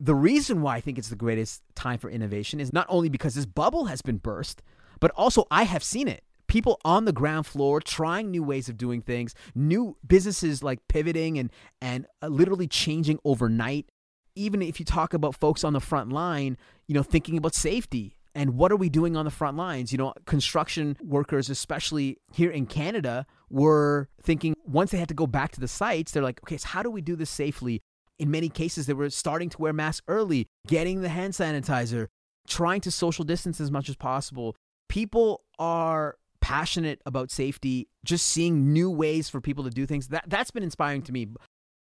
the 0.00 0.14
reason 0.14 0.62
why 0.62 0.76
I 0.76 0.80
think 0.80 0.98
it's 0.98 1.08
the 1.08 1.16
greatest 1.16 1.62
time 1.74 1.98
for 1.98 2.10
innovation 2.10 2.60
is 2.60 2.72
not 2.72 2.86
only 2.88 3.08
because 3.08 3.34
this 3.34 3.46
bubble 3.46 3.86
has 3.86 4.02
been 4.02 4.18
burst, 4.18 4.62
but 5.00 5.10
also 5.12 5.46
I 5.50 5.64
have 5.64 5.84
seen 5.84 6.08
it. 6.08 6.24
People 6.46 6.80
on 6.84 7.04
the 7.04 7.12
ground 7.12 7.46
floor 7.46 7.80
trying 7.80 8.30
new 8.30 8.42
ways 8.42 8.68
of 8.68 8.76
doing 8.76 9.00
things, 9.00 9.34
new 9.54 9.96
businesses 10.06 10.62
like 10.62 10.86
pivoting 10.88 11.38
and 11.38 11.50
and 11.80 12.06
uh, 12.22 12.28
literally 12.28 12.66
changing 12.66 13.18
overnight. 13.24 13.90
Even 14.36 14.62
if 14.62 14.78
you 14.78 14.84
talk 14.84 15.14
about 15.14 15.36
folks 15.36 15.64
on 15.64 15.72
the 15.72 15.80
front 15.80 16.12
line, 16.12 16.56
you 16.86 16.94
know, 16.94 17.02
thinking 17.02 17.38
about 17.38 17.54
safety 17.54 18.16
and 18.34 18.56
what 18.56 18.72
are 18.72 18.76
we 18.76 18.88
doing 18.88 19.16
on 19.16 19.24
the 19.24 19.30
front 19.30 19.56
lines? 19.56 19.92
You 19.92 19.98
know, 19.98 20.12
construction 20.26 20.96
workers, 21.02 21.48
especially 21.48 22.18
here 22.32 22.50
in 22.50 22.66
Canada, 22.66 23.26
were 23.48 24.08
thinking 24.20 24.54
once 24.64 24.90
they 24.90 24.98
had 24.98 25.08
to 25.08 25.14
go 25.14 25.26
back 25.26 25.52
to 25.52 25.60
the 25.60 25.68
sites, 25.68 26.12
they're 26.12 26.22
like, 26.22 26.40
okay, 26.42 26.56
so 26.56 26.68
how 26.68 26.82
do 26.82 26.90
we 26.90 27.00
do 27.00 27.14
this 27.16 27.30
safely? 27.30 27.80
In 28.18 28.30
many 28.30 28.48
cases, 28.48 28.86
they 28.86 28.92
were 28.92 29.10
starting 29.10 29.48
to 29.50 29.58
wear 29.58 29.72
masks 29.72 30.04
early, 30.08 30.46
getting 30.66 31.00
the 31.00 31.08
hand 31.08 31.32
sanitizer, 31.32 32.08
trying 32.46 32.80
to 32.82 32.90
social 32.90 33.24
distance 33.24 33.60
as 33.60 33.70
much 33.70 33.88
as 33.88 33.96
possible. 33.96 34.56
People 34.88 35.42
are 35.58 36.16
passionate 36.40 37.00
about 37.06 37.30
safety, 37.30 37.88
just 38.04 38.26
seeing 38.26 38.72
new 38.72 38.90
ways 38.90 39.28
for 39.28 39.40
people 39.40 39.64
to 39.64 39.70
do 39.70 39.86
things. 39.86 40.08
That 40.08 40.24
that's 40.28 40.50
been 40.50 40.62
inspiring 40.62 41.02
to 41.02 41.12
me. 41.12 41.28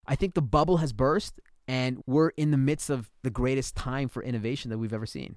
I 0.06 0.14
think 0.14 0.34
the 0.34 0.42
bubble 0.42 0.78
has 0.78 0.92
burst 0.92 1.40
and 1.68 2.02
we're 2.06 2.30
in 2.30 2.50
the 2.50 2.56
midst 2.56 2.90
of 2.90 3.10
the 3.22 3.30
greatest 3.30 3.76
time 3.76 4.08
for 4.08 4.22
innovation 4.22 4.70
that 4.70 4.78
we've 4.78 4.92
ever 4.92 5.06
seen. 5.06 5.36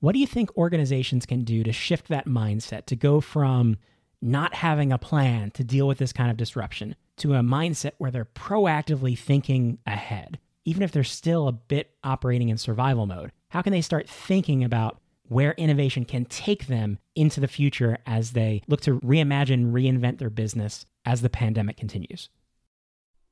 What 0.00 0.12
do 0.12 0.18
you 0.18 0.26
think 0.26 0.56
organizations 0.56 1.26
can 1.26 1.44
do 1.44 1.62
to 1.62 1.72
shift 1.72 2.08
that 2.08 2.26
mindset 2.26 2.86
to 2.86 2.96
go 2.96 3.20
from 3.20 3.76
not 4.22 4.54
having 4.54 4.92
a 4.92 4.98
plan 4.98 5.50
to 5.52 5.64
deal 5.64 5.86
with 5.86 5.98
this 5.98 6.12
kind 6.12 6.30
of 6.30 6.36
disruption 6.36 6.94
to 7.20 7.34
a 7.34 7.40
mindset 7.40 7.92
where 7.98 8.10
they're 8.10 8.24
proactively 8.24 9.18
thinking 9.18 9.78
ahead, 9.86 10.38
even 10.64 10.82
if 10.82 10.92
they're 10.92 11.04
still 11.04 11.48
a 11.48 11.52
bit 11.52 11.90
operating 12.02 12.48
in 12.48 12.58
survival 12.58 13.06
mode? 13.06 13.32
How 13.48 13.62
can 13.62 13.72
they 13.72 13.80
start 13.80 14.08
thinking 14.08 14.64
about 14.64 15.00
where 15.28 15.52
innovation 15.52 16.04
can 16.04 16.24
take 16.24 16.66
them 16.66 16.98
into 17.14 17.40
the 17.40 17.48
future 17.48 17.98
as 18.06 18.32
they 18.32 18.62
look 18.66 18.80
to 18.82 18.98
reimagine, 19.00 19.72
reinvent 19.72 20.18
their 20.18 20.30
business 20.30 20.84
as 21.04 21.22
the 21.22 21.30
pandemic 21.30 21.76
continues? 21.76 22.28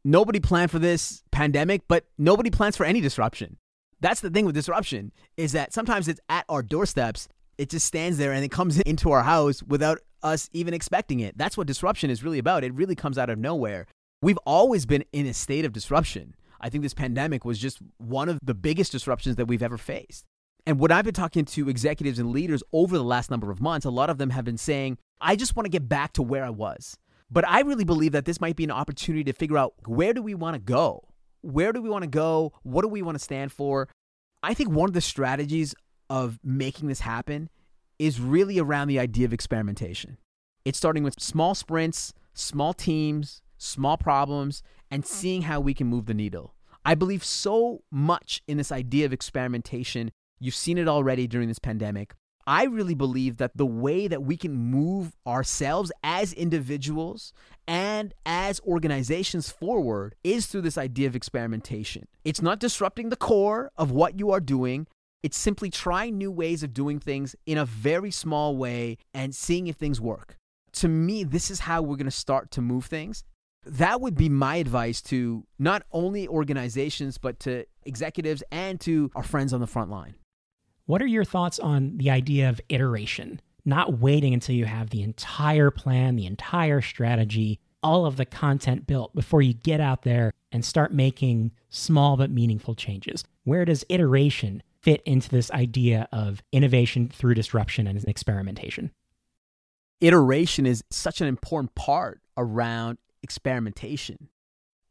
Nobody 0.04 0.40
planned 0.40 0.71
for 0.71 0.78
this 0.78 1.23
pandemic, 1.33 1.83
but 1.88 2.04
nobody 2.16 2.50
plans 2.50 2.76
for 2.76 2.87
any 2.87 3.00
disruption. 3.00 3.59
That's 4.00 4.21
the 4.21 4.30
thing 4.30 4.47
with 4.47 4.54
disruption 4.54 5.12
is 5.37 5.52
that 5.52 5.73
sometimes 5.73 6.09
it's 6.09 6.21
at 6.28 6.45
our 6.49 6.62
doorsteps. 6.62 7.28
It 7.59 7.71
just 7.71 7.87
stands 7.87 8.16
there 8.18 8.33
and 8.33 8.45
it 8.45 8.50
comes 8.50 8.80
into 8.87 9.11
our 9.11 9.25
house 9.25 9.62
without 9.62 9.99
us 10.22 10.48
even 10.52 10.75
expecting 10.75 11.20
it. 11.20 11.37
That's 11.37 11.56
what 11.56 11.66
disruption 11.66 12.10
is 12.10 12.22
really 12.22 12.38
about. 12.38 12.64
It 12.64 12.75
really 12.75 12.94
comes 12.94 13.18
out 13.18 13.30
of 13.30 13.38
nowhere. 13.38 13.87
We've 14.20 14.38
always 14.38 14.87
been 14.87 15.04
in 15.12 15.26
a 15.26 15.34
state 15.34 15.64
of 15.64 15.72
disruption. 15.72 16.34
I 16.60 16.70
think 16.70 16.82
this 16.82 16.94
pandemic 16.94 17.44
was 17.44 17.58
just 17.58 17.78
one 17.98 18.28
of 18.28 18.38
the 18.42 18.54
biggest 18.54 18.92
disruptions 18.92 19.37
that 19.37 19.46
we've 19.46 19.62
ever 19.62 19.78
faced. 19.78 20.25
And 20.66 20.80
when 20.80 20.90
I've 20.90 21.04
been 21.04 21.14
talking 21.14 21.44
to 21.46 21.68
executives 21.68 22.18
and 22.18 22.30
leaders 22.30 22.62
over 22.72 22.98
the 22.98 23.04
last 23.04 23.30
number 23.30 23.50
of 23.50 23.60
months, 23.60 23.87
a 23.87 23.90
lot 23.90 24.10
of 24.10 24.18
them 24.18 24.30
have 24.30 24.44
been 24.44 24.58
saying, 24.58 24.98
I 25.20 25.37
just 25.37 25.56
want 25.56 25.66
to 25.66 25.70
get 25.70 25.88
back 25.88 26.12
to 26.14 26.22
where 26.22 26.44
I 26.44 26.50
was. 26.50 26.98
But 27.30 27.46
I 27.46 27.60
really 27.60 27.84
believe 27.84 28.12
that 28.12 28.25
this 28.25 28.40
might 28.40 28.56
be 28.56 28.64
an 28.64 28.70
opportunity 28.70 29.25
to 29.25 29.32
figure 29.32 29.58
out 29.58 29.75
where 29.87 30.12
do 30.12 30.22
we 30.22 30.34
want 30.34 30.54
to 30.54 30.60
go? 30.60 31.04
Where 31.42 31.72
do 31.72 31.80
we 31.80 31.88
want 31.88 32.02
to 32.02 32.08
go? 32.10 32.52
What 32.62 32.82
do 32.82 32.88
we 32.88 33.02
want 33.02 33.14
to 33.14 33.25
stand 33.25 33.52
for? 33.52 33.88
I 34.42 34.54
think 34.54 34.70
one 34.70 34.88
of 34.88 34.94
the 34.94 35.00
strategies 35.00 35.75
of 36.10 36.38
making 36.42 36.88
this 36.88 37.00
happen 37.00 37.50
is 37.98 38.20
really 38.20 38.58
around 38.58 38.88
the 38.88 38.98
idea 38.98 39.24
of 39.24 39.32
experimentation. 39.32 40.18
It's 40.64 40.78
starting 40.78 41.02
with 41.02 41.20
small 41.20 41.54
sprints, 41.54 42.12
small 42.34 42.72
teams, 42.72 43.42
small 43.56 43.96
problems, 43.96 44.62
and 44.90 45.02
mm. 45.02 45.06
seeing 45.06 45.42
how 45.42 45.60
we 45.60 45.74
can 45.74 45.86
move 45.86 46.06
the 46.06 46.14
needle. 46.14 46.54
I 46.84 46.94
believe 46.94 47.24
so 47.24 47.82
much 47.90 48.42
in 48.46 48.56
this 48.56 48.72
idea 48.72 49.04
of 49.04 49.12
experimentation. 49.12 50.10
You've 50.40 50.54
seen 50.54 50.78
it 50.78 50.88
already 50.88 51.26
during 51.26 51.48
this 51.48 51.58
pandemic. 51.58 52.14
I 52.46 52.64
really 52.64 52.94
believe 52.94 53.36
that 53.36 53.58
the 53.58 53.66
way 53.66 54.08
that 54.08 54.22
we 54.22 54.38
can 54.38 54.54
move 54.54 55.14
ourselves 55.26 55.92
as 56.02 56.32
individuals 56.32 57.34
and 57.66 58.14
as 58.24 58.58
organizations 58.60 59.50
forward 59.50 60.14
is 60.24 60.46
through 60.46 60.62
this 60.62 60.78
idea 60.78 61.08
of 61.08 61.14
experimentation. 61.14 62.08
It's 62.24 62.40
not 62.40 62.58
disrupting 62.58 63.10
the 63.10 63.16
core 63.16 63.70
of 63.76 63.90
what 63.90 64.18
you 64.18 64.30
are 64.30 64.40
doing. 64.40 64.86
It's 65.22 65.37
simply 65.37 65.68
trying 65.68 66.16
new 66.16 66.30
ways 66.30 66.62
of 66.62 66.72
doing 66.72 67.00
things 67.00 67.34
in 67.44 67.58
a 67.58 67.64
very 67.64 68.10
small 68.10 68.56
way 68.56 68.98
and 69.12 69.34
seeing 69.34 69.66
if 69.66 69.76
things 69.76 70.00
work. 70.00 70.37
To 70.75 70.88
me, 70.88 71.25
this 71.25 71.50
is 71.50 71.60
how 71.60 71.82
we're 71.82 71.96
going 71.96 72.04
to 72.04 72.10
start 72.10 72.52
to 72.52 72.60
move 72.60 72.84
things. 72.87 73.25
That 73.66 74.00
would 74.00 74.14
be 74.14 74.28
my 74.28 74.56
advice 74.56 75.02
to 75.02 75.44
not 75.58 75.82
only 75.90 76.28
organizations, 76.28 77.18
but 77.18 77.40
to 77.40 77.64
executives 77.84 78.44
and 78.52 78.80
to 78.82 79.10
our 79.16 79.25
friends 79.25 79.52
on 79.52 79.60
the 79.60 79.66
front 79.66 79.90
line. 79.90 80.14
What 80.87 81.02
are 81.02 81.06
your 81.06 81.25
thoughts 81.25 81.58
on 81.58 81.98
the 81.98 82.10
idea 82.10 82.48
of 82.48 82.60
iteration? 82.68 83.40
Not 83.64 83.98
waiting 83.98 84.32
until 84.32 84.54
you 84.54 84.66
have 84.66 84.90
the 84.90 85.02
entire 85.02 85.70
plan, 85.70 86.16
the 86.16 86.26
entire 86.26 86.80
strategy, 86.80 87.58
all 87.82 88.06
of 88.06 88.16
the 88.16 88.25
content 88.25 88.87
built 88.87 89.14
before 89.14 89.42
you 89.42 89.52
get 89.52 89.80
out 89.80 90.02
there 90.02 90.32
and 90.52 90.64
start 90.64 90.94
making 90.94 91.50
small 91.68 92.16
but 92.16 92.30
meaningful 92.30 92.75
changes. 92.75 93.25
Where 93.44 93.64
does 93.64 93.84
iteration 93.88 94.62
fit 94.82 95.02
into 95.04 95.28
this 95.28 95.50
idea 95.50 96.08
of 96.12 96.42
innovation 96.52 97.08
through 97.08 97.35
disruption 97.35 97.87
and 97.87 98.02
experimentation? 98.04 98.90
Iteration 100.00 100.66
is 100.66 100.85
such 100.90 101.20
an 101.20 101.26
important 101.26 101.75
part 101.75 102.20
around 102.37 102.99
experimentation. 103.23 104.28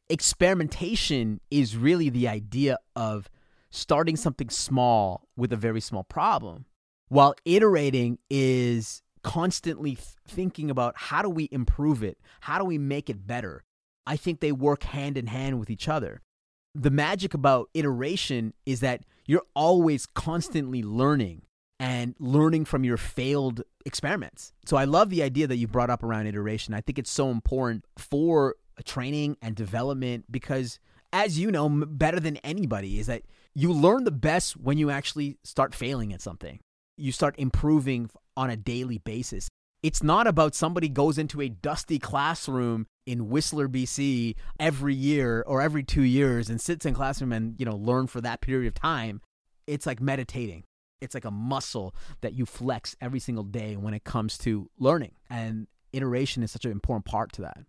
Experimentation 0.09 1.39
is 1.49 1.77
really 1.77 2.09
the 2.09 2.27
idea 2.27 2.77
of 2.95 3.29
starting 3.69 4.15
something 4.15 4.49
small 4.49 5.27
with 5.35 5.51
a 5.53 5.57
very 5.57 5.81
small 5.81 6.03
problem, 6.03 6.65
while 7.09 7.35
iterating 7.45 8.17
is 8.29 9.01
constantly 9.23 9.95
th- 9.95 10.07
thinking 10.27 10.69
about 10.69 10.93
how 10.95 11.21
do 11.21 11.29
we 11.29 11.49
improve 11.51 12.03
it? 12.03 12.17
How 12.41 12.57
do 12.59 12.65
we 12.65 12.77
make 12.77 13.09
it 13.09 13.27
better? 13.27 13.63
I 14.05 14.15
think 14.15 14.39
they 14.39 14.53
work 14.53 14.83
hand 14.83 15.17
in 15.17 15.27
hand 15.27 15.59
with 15.59 15.69
each 15.69 15.89
other. 15.89 16.21
The 16.79 16.91
magic 16.91 17.33
about 17.33 17.69
iteration 17.73 18.53
is 18.67 18.81
that 18.81 19.01
you're 19.25 19.45
always 19.55 20.05
constantly 20.05 20.83
learning 20.83 21.41
and 21.79 22.15
learning 22.19 22.65
from 22.65 22.83
your 22.83 22.97
failed 22.97 23.63
experiments. 23.83 24.53
So 24.65 24.77
I 24.77 24.83
love 24.83 25.09
the 25.09 25.23
idea 25.23 25.47
that 25.47 25.57
you 25.57 25.67
brought 25.67 25.89
up 25.89 26.03
around 26.03 26.27
iteration. 26.27 26.75
I 26.75 26.81
think 26.81 26.99
it's 26.99 27.09
so 27.09 27.31
important 27.31 27.83
for 27.97 28.55
training 28.85 29.37
and 29.41 29.55
development 29.55 30.25
because 30.31 30.77
as 31.11 31.39
you 31.39 31.49
know 31.49 31.67
better 31.67 32.19
than 32.19 32.37
anybody 32.37 32.99
is 32.99 33.07
that 33.07 33.23
you 33.55 33.73
learn 33.73 34.03
the 34.03 34.11
best 34.11 34.55
when 34.55 34.77
you 34.77 34.91
actually 34.91 35.39
start 35.43 35.73
failing 35.73 36.13
at 36.13 36.21
something. 36.21 36.59
You 36.95 37.11
start 37.11 37.33
improving 37.39 38.11
on 38.35 38.51
a 38.51 38.55
daily 38.55 38.99
basis. 38.99 39.49
It's 39.83 40.01
not 40.01 40.27
about 40.27 40.55
somebody 40.55 40.89
goes 40.89 41.17
into 41.17 41.41
a 41.41 41.49
dusty 41.49 41.99
classroom 41.99 42.87
in 43.05 43.29
Whistler, 43.29 43.67
BC 43.67 44.35
every 44.59 44.95
year 44.95 45.43
or 45.45 45.61
every 45.61 45.83
2 45.83 46.01
years 46.01 46.49
and 46.49 46.59
sits 46.59 46.85
in 46.85 46.93
classroom 46.93 47.31
and, 47.31 47.55
you 47.59 47.65
know, 47.65 47.75
learn 47.75 48.07
for 48.07 48.19
that 48.21 48.41
period 48.41 48.67
of 48.67 48.73
time. 48.73 49.21
It's 49.67 49.85
like 49.85 50.01
meditating. 50.01 50.63
It's 50.99 51.13
like 51.13 51.25
a 51.25 51.31
muscle 51.31 51.93
that 52.21 52.33
you 52.33 52.45
flex 52.45 52.95
every 52.99 53.19
single 53.19 53.43
day 53.43 53.75
when 53.75 53.93
it 53.93 54.03
comes 54.03 54.37
to 54.39 54.69
learning. 54.79 55.11
And 55.29 55.67
iteration 55.93 56.41
is 56.41 56.51
such 56.51 56.65
an 56.65 56.71
important 56.71 57.05
part 57.05 57.31
to 57.33 57.43
that. 57.43 57.59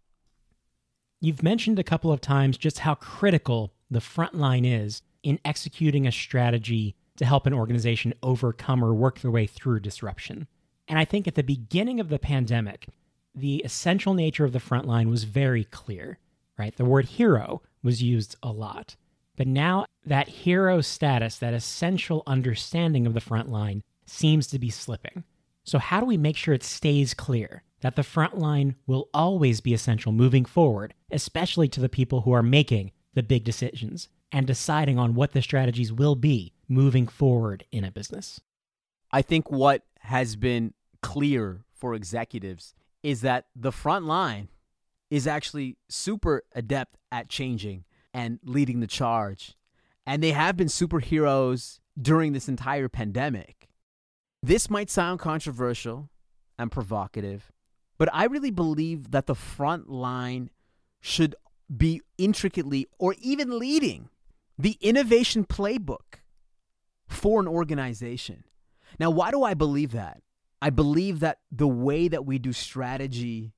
You've 1.20 1.42
mentioned 1.42 1.78
a 1.78 1.84
couple 1.84 2.10
of 2.10 2.20
times 2.20 2.56
just 2.56 2.78
how 2.80 2.94
critical 2.94 3.74
the 3.90 4.00
front 4.00 4.34
line 4.34 4.64
is 4.64 5.02
in 5.22 5.40
executing 5.44 6.06
a 6.06 6.12
strategy 6.12 6.96
to 7.16 7.26
help 7.26 7.46
an 7.46 7.52
organization 7.52 8.14
overcome 8.22 8.82
or 8.82 8.94
work 8.94 9.20
their 9.20 9.30
way 9.30 9.46
through 9.46 9.80
disruption. 9.80 10.46
And 10.88 10.98
I 10.98 11.04
think 11.04 11.28
at 11.28 11.34
the 11.34 11.42
beginning 11.42 12.00
of 12.00 12.08
the 12.08 12.18
pandemic, 12.18 12.88
the 13.34 13.62
essential 13.64 14.14
nature 14.14 14.44
of 14.44 14.52
the 14.52 14.58
frontline 14.58 15.10
was 15.10 15.24
very 15.24 15.64
clear, 15.64 16.18
right? 16.58 16.74
The 16.76 16.84
word 16.84 17.06
hero 17.06 17.62
was 17.82 18.02
used 18.02 18.36
a 18.42 18.50
lot. 18.50 18.96
But 19.36 19.46
now 19.46 19.84
that 20.04 20.28
hero 20.28 20.80
status, 20.80 21.38
that 21.38 21.54
essential 21.54 22.22
understanding 22.26 23.06
of 23.06 23.14
the 23.14 23.20
frontline, 23.20 23.82
seems 24.06 24.46
to 24.48 24.58
be 24.58 24.70
slipping. 24.70 25.22
So, 25.64 25.78
how 25.78 26.00
do 26.00 26.06
we 26.06 26.16
make 26.16 26.36
sure 26.36 26.54
it 26.54 26.64
stays 26.64 27.12
clear 27.12 27.62
that 27.82 27.94
the 27.94 28.02
frontline 28.02 28.74
will 28.86 29.10
always 29.12 29.60
be 29.60 29.74
essential 29.74 30.10
moving 30.10 30.46
forward, 30.46 30.94
especially 31.12 31.68
to 31.68 31.80
the 31.80 31.90
people 31.90 32.22
who 32.22 32.32
are 32.32 32.42
making 32.42 32.90
the 33.12 33.22
big 33.22 33.44
decisions? 33.44 34.08
and 34.32 34.46
deciding 34.46 34.98
on 34.98 35.14
what 35.14 35.32
the 35.32 35.42
strategies 35.42 35.92
will 35.92 36.14
be 36.14 36.52
moving 36.68 37.06
forward 37.06 37.64
in 37.72 37.84
a 37.84 37.90
business? 37.90 38.40
I 39.10 39.22
think 39.22 39.50
what 39.50 39.82
has 40.00 40.36
been 40.36 40.74
clear 41.02 41.64
for 41.72 41.94
executives 41.94 42.74
is 43.02 43.20
that 43.22 43.46
the 43.54 43.72
front 43.72 44.04
line 44.04 44.48
is 45.10 45.26
actually 45.26 45.76
super 45.88 46.42
adept 46.54 46.98
at 47.10 47.28
changing 47.28 47.84
and 48.12 48.38
leading 48.42 48.80
the 48.80 48.86
charge. 48.86 49.56
And 50.06 50.22
they 50.22 50.32
have 50.32 50.56
been 50.56 50.68
superheroes 50.68 51.78
during 52.00 52.32
this 52.32 52.48
entire 52.48 52.88
pandemic. 52.88 53.68
This 54.42 54.70
might 54.70 54.90
sound 54.90 55.20
controversial 55.20 56.10
and 56.58 56.70
provocative, 56.70 57.52
but 57.96 58.08
I 58.12 58.24
really 58.24 58.50
believe 58.50 59.10
that 59.10 59.26
the 59.26 59.34
front 59.34 59.88
line 59.88 60.50
should 61.00 61.34
be 61.74 62.02
intricately 62.16 62.86
or 62.98 63.14
even 63.20 63.58
leading 63.58 64.08
the 64.58 64.76
innovation 64.80 65.44
playbook 65.44 66.20
for 67.08 67.40
an 67.40 67.48
organization. 67.48 68.44
Now, 68.98 69.10
why 69.10 69.30
do 69.30 69.42
I 69.42 69.54
believe 69.54 69.92
that? 69.92 70.22
I 70.60 70.70
believe 70.70 71.20
that 71.20 71.38
the 71.50 71.68
way 71.68 72.08
that 72.08 72.26
we 72.26 72.38
do 72.38 72.52
strategy 72.52 73.52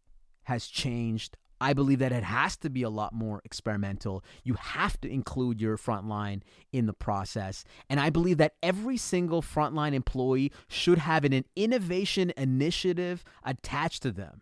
has 0.44 0.66
changed. 0.66 1.36
I 1.62 1.74
believe 1.74 1.98
that 1.98 2.12
it 2.12 2.24
has 2.24 2.56
to 2.58 2.70
be 2.70 2.82
a 2.82 2.90
lot 2.90 3.12
more 3.12 3.42
experimental. 3.44 4.24
You 4.44 4.54
have 4.54 5.00
to 5.02 5.08
include 5.08 5.60
your 5.60 5.76
frontline 5.76 6.42
in 6.72 6.86
the 6.86 6.92
process. 6.94 7.64
And 7.88 8.00
I 8.00 8.08
believe 8.10 8.38
that 8.38 8.54
every 8.62 8.96
single 8.96 9.42
frontline 9.42 9.92
employee 9.92 10.52
should 10.68 10.98
have 10.98 11.24
an 11.24 11.44
innovation 11.56 12.32
initiative 12.36 13.24
attached 13.44 14.02
to 14.02 14.10
them. 14.10 14.40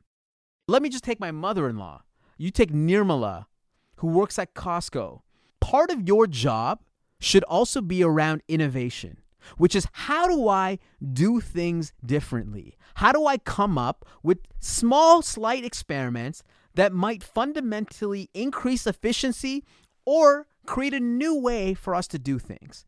Let 0.68 0.82
me 0.82 0.88
just 0.88 1.04
take 1.04 1.18
my 1.18 1.32
mother 1.32 1.68
in 1.68 1.76
law. 1.76 2.02
You 2.36 2.50
take 2.50 2.72
Nirmala, 2.72 3.46
who 3.96 4.08
works 4.08 4.38
at 4.38 4.54
Costco 4.54 5.22
part 5.60 5.90
of 5.90 6.06
your 6.06 6.26
job 6.26 6.82
should 7.20 7.44
also 7.44 7.80
be 7.80 8.02
around 8.02 8.42
innovation, 8.48 9.18
which 9.56 9.74
is 9.74 9.86
how 9.92 10.26
do 10.28 10.48
I 10.48 10.78
do 11.12 11.40
things 11.40 11.92
differently? 12.04 12.76
How 12.94 13.12
do 13.12 13.26
I 13.26 13.38
come 13.38 13.78
up 13.78 14.04
with 14.22 14.38
small, 14.60 15.22
slight 15.22 15.64
experiments 15.64 16.42
that 16.74 16.92
might 16.92 17.22
fundamentally 17.22 18.30
increase 18.34 18.86
efficiency 18.86 19.64
or 20.04 20.46
create 20.66 20.94
a 20.94 21.00
new 21.00 21.34
way 21.38 21.74
for 21.74 21.94
us 21.94 22.06
to 22.08 22.18
do 22.18 22.38
things? 22.38 22.84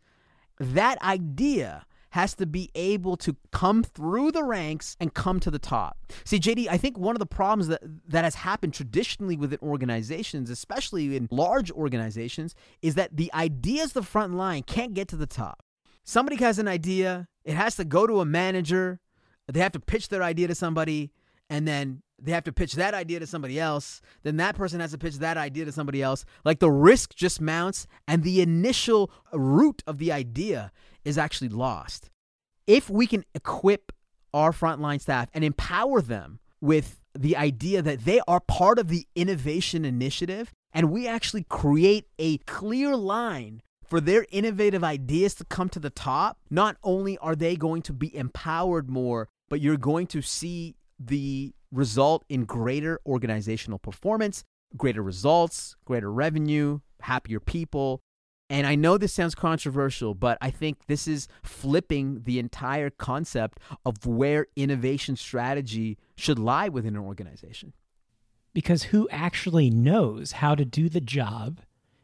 That 0.58 1.00
idea 1.02 1.86
has 2.10 2.34
to 2.34 2.46
be 2.46 2.70
able 2.74 3.16
to 3.16 3.36
come 3.52 3.82
through 3.82 4.32
the 4.32 4.42
ranks 4.42 4.96
and 5.00 5.14
come 5.14 5.40
to 5.40 5.50
the 5.50 5.58
top. 5.58 5.96
See, 6.24 6.38
JD, 6.38 6.66
I 6.68 6.76
think 6.76 6.98
one 6.98 7.14
of 7.14 7.20
the 7.20 7.26
problems 7.26 7.68
that 7.68 7.82
that 8.08 8.24
has 8.24 8.36
happened 8.36 8.74
traditionally 8.74 9.36
within 9.36 9.58
organizations, 9.62 10.50
especially 10.50 11.16
in 11.16 11.28
large 11.30 11.70
organizations, 11.70 12.54
is 12.82 12.94
that 12.96 13.16
the 13.16 13.32
ideas 13.32 13.92
the 13.92 14.02
front 14.02 14.34
line 14.34 14.62
can't 14.64 14.94
get 14.94 15.08
to 15.08 15.16
the 15.16 15.26
top. 15.26 15.62
Somebody 16.04 16.36
has 16.36 16.58
an 16.58 16.68
idea, 16.68 17.28
it 17.44 17.54
has 17.54 17.76
to 17.76 17.84
go 17.84 18.06
to 18.06 18.20
a 18.20 18.24
manager, 18.24 19.00
they 19.46 19.60
have 19.60 19.72
to 19.72 19.80
pitch 19.80 20.08
their 20.08 20.22
idea 20.22 20.48
to 20.48 20.54
somebody, 20.54 21.12
and 21.48 21.66
then 21.66 22.02
they 22.22 22.32
have 22.32 22.44
to 22.44 22.52
pitch 22.52 22.74
that 22.74 22.94
idea 22.94 23.18
to 23.20 23.26
somebody 23.26 23.58
else. 23.58 24.00
Then 24.22 24.36
that 24.36 24.54
person 24.54 24.80
has 24.80 24.92
to 24.92 24.98
pitch 24.98 25.16
that 25.16 25.36
idea 25.36 25.64
to 25.64 25.72
somebody 25.72 26.02
else. 26.02 26.24
Like 26.44 26.60
the 26.60 26.70
risk 26.70 27.14
just 27.14 27.40
mounts, 27.40 27.86
and 28.06 28.22
the 28.22 28.40
initial 28.40 29.10
root 29.32 29.82
of 29.86 29.98
the 29.98 30.12
idea 30.12 30.70
is 31.04 31.18
actually 31.18 31.48
lost. 31.48 32.10
If 32.66 32.88
we 32.90 33.06
can 33.06 33.24
equip 33.34 33.92
our 34.32 34.52
frontline 34.52 35.00
staff 35.00 35.28
and 35.34 35.42
empower 35.42 36.00
them 36.00 36.38
with 36.60 37.00
the 37.18 37.36
idea 37.36 37.82
that 37.82 38.04
they 38.04 38.20
are 38.28 38.40
part 38.40 38.78
of 38.78 38.88
the 38.88 39.06
innovation 39.16 39.84
initiative, 39.84 40.52
and 40.72 40.90
we 40.90 41.08
actually 41.08 41.44
create 41.48 42.06
a 42.18 42.38
clear 42.38 42.94
line 42.94 43.62
for 43.90 44.00
their 44.00 44.24
innovative 44.30 44.84
ideas 44.84 45.34
to 45.34 45.44
come 45.44 45.68
to 45.68 45.80
the 45.80 45.90
top, 45.90 46.38
not 46.48 46.76
only 46.84 47.18
are 47.18 47.34
they 47.34 47.56
going 47.56 47.82
to 47.82 47.92
be 47.92 48.14
empowered 48.16 48.88
more, 48.88 49.28
but 49.48 49.60
you're 49.60 49.76
going 49.76 50.06
to 50.06 50.22
see 50.22 50.76
the 50.98 51.52
result 51.72 52.24
in 52.28 52.44
greater 52.44 53.00
organizational 53.04 53.80
performance, 53.80 54.44
greater 54.76 55.02
results, 55.02 55.74
greater 55.84 56.12
revenue, 56.12 56.78
happier 57.00 57.40
people. 57.40 58.00
And 58.48 58.66
I 58.66 58.76
know 58.76 58.96
this 58.96 59.12
sounds 59.12 59.34
controversial, 59.34 60.14
but 60.14 60.38
I 60.40 60.50
think 60.50 60.86
this 60.86 61.08
is 61.08 61.26
flipping 61.42 62.22
the 62.22 62.38
entire 62.38 62.90
concept 62.90 63.58
of 63.84 64.06
where 64.06 64.46
innovation 64.54 65.16
strategy 65.16 65.98
should 66.16 66.38
lie 66.38 66.68
within 66.68 66.94
an 66.94 67.02
organization. 67.02 67.72
Because 68.52 68.84
who 68.84 69.08
actually 69.10 69.70
knows 69.70 70.32
how 70.32 70.54
to 70.54 70.64
do 70.64 70.88
the 70.88 71.00
job 71.00 71.60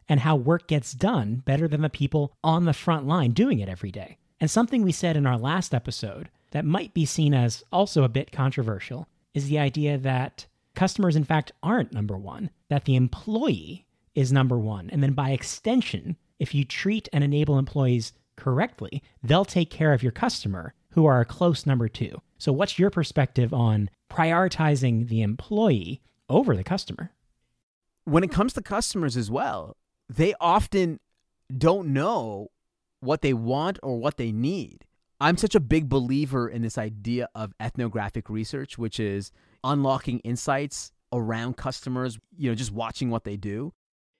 and 0.09 0.21
how 0.21 0.37
work 0.37 0.69
gets 0.69 0.93
done 0.93 1.43
better 1.45 1.69
than 1.69 1.83
the 1.83 1.89
people 1.89 2.33
on 2.43 2.65
the 2.65 2.73
front 2.73 3.07
line 3.07 3.33
doing 3.33 3.59
it 3.59 3.69
every 3.69 3.91
day? 3.91 4.19
And 4.41 4.51
something 4.51 4.83
we 4.83 4.93
said 4.93 5.17
in 5.17 5.27
our 5.27 5.39
last 5.39 5.75
episode 5.75 6.29
that 6.51 6.65
might 6.65 6.95
be 6.95 7.05
seen 7.05 7.35
as 7.35 7.65
also 7.73 8.05
a 8.05 8.09
bit 8.09 8.33
controversial 8.33 9.09
is 9.35 9.49
the 9.49 9.59
idea 9.59 9.99
that 9.99 10.47
customers, 10.75 11.17
in 11.17 11.25
fact, 11.25 11.53
aren't 11.63 11.93
number 11.93 12.17
one, 12.17 12.51
that 12.69 12.85
the 12.85 12.97
employee 12.97 13.87
is 14.15 14.33
number 14.33 14.59
one. 14.59 14.89
And 14.91 15.03
then 15.03 15.13
by 15.13 15.31
extension, 15.31 16.17
if 16.39 16.55
you 16.55 16.65
treat 16.65 17.09
and 17.13 17.25
enable 17.25 17.59
employees 17.59 18.13
correctly, 18.37 19.03
they'll 19.23 19.45
take 19.45 19.71
care 19.71 19.93
of 19.93 20.03
your 20.03 20.13
customer, 20.13 20.75
who 20.91 21.05
are 21.07 21.21
a 21.21 21.27
close 21.27 21.67
number 21.67 21.89
two. 21.89 22.21
So, 22.39 22.53
what's 22.53 22.79
your 22.79 22.91
perspective 22.91 23.53
on 23.53 23.91
prioritizing 24.11 25.09
the 25.09 25.23
employee 25.23 26.01
over 26.29 26.57
the 26.57 26.65
customer? 26.65 27.13
When 28.05 28.25
it 28.25 28.31
comes 28.31 28.55
to 28.55 28.63
customers 28.63 29.17
as 29.17 29.31
well, 29.31 29.77
they 30.09 30.35
often 30.41 31.01
don't 31.57 31.89
know 31.89 32.49
what 33.01 33.23
they 33.23 33.35
want 33.35 33.79
or 33.83 33.99
what 33.99 34.17
they 34.17 34.33
need. 34.33 34.85
I'm 35.21 35.37
such 35.37 35.55
a 35.55 35.61
big 35.61 35.89
believer 35.89 36.49
in 36.49 36.63
this 36.63 36.77
idea 36.77 37.29
of 37.35 37.55
ethnographic 37.59 38.29
research, 38.29 38.77
which 38.77 39.01
is 39.01 39.33
unlocking 39.65 40.19
insights 40.21 40.93
around 41.13 41.57
customers, 41.57 42.19
you 42.37 42.51
know, 42.51 42.55
just 42.55 42.73
watching 42.73 43.11
what 43.11 43.25
they 43.25 43.37
do. 43.37 43.73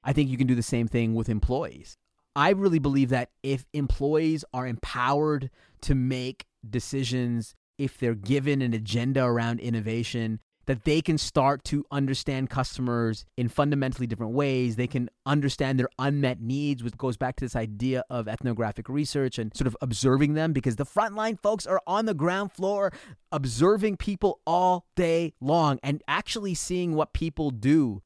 I 0.03 0.13
think 0.13 0.31
you 0.31 0.39
can 0.39 0.47
do 0.47 0.55
the 0.55 0.63
same 0.63 0.89
thing 0.89 1.15
with 1.15 1.29
employees. 1.29 1.99
I 2.35 2.51
really 2.51 2.79
believe 2.79 3.11
that 3.11 3.31
if 3.43 3.67
employees 3.73 4.45
are 4.55 4.67
empowered 4.67 5.51
to 5.83 5.95
make 5.95 6.47
decisions, 6.69 7.55
if 7.79 7.99
they're 7.99 8.15
given 8.15 8.63
an 8.63 8.73
agenda 8.73 9.25
around 9.25 9.61
innovation, 9.61 10.41
that 10.67 10.85
they 10.85 11.01
can 11.01 11.17
start 11.17 11.65
to 11.65 11.85
understand 11.91 12.51
customers 12.51 13.25
in 13.37 13.49
fundamentally 13.49 14.07
different 14.07 14.33
ways. 14.33 14.77
They 14.77 14.87
can 14.87 15.09
understand 15.25 15.79
their 15.79 15.89
unmet 15.99 16.41
needs, 16.41 16.83
which 16.83 16.97
goes 16.97 17.17
back 17.17 17.37
to 17.37 17.45
this 17.45 17.57
idea 17.57 18.05
of 18.11 18.29
ethnographic 18.29 18.89
research 18.89 19.39
and 19.39 19.57
sort 19.57 19.67
of 19.67 19.77
observing 19.81 20.35
them 20.35 20.53
because 20.53 20.77
the 20.77 20.85
frontline 20.87 21.41
folks 21.41 21.67
are 21.67 21.81
on 21.87 22.07
the 22.07 22.15
ground 22.15 22.53
floor 22.53 22.93
observing 23.31 23.97
people 23.97 24.41
all 24.47 24.87
day 24.97 25.35
long 25.41 25.79
and 25.83 26.03
actually 26.09 26.55
seeing 26.55 26.95
what 26.95 27.13
people 27.13 27.51
do. 27.51 28.03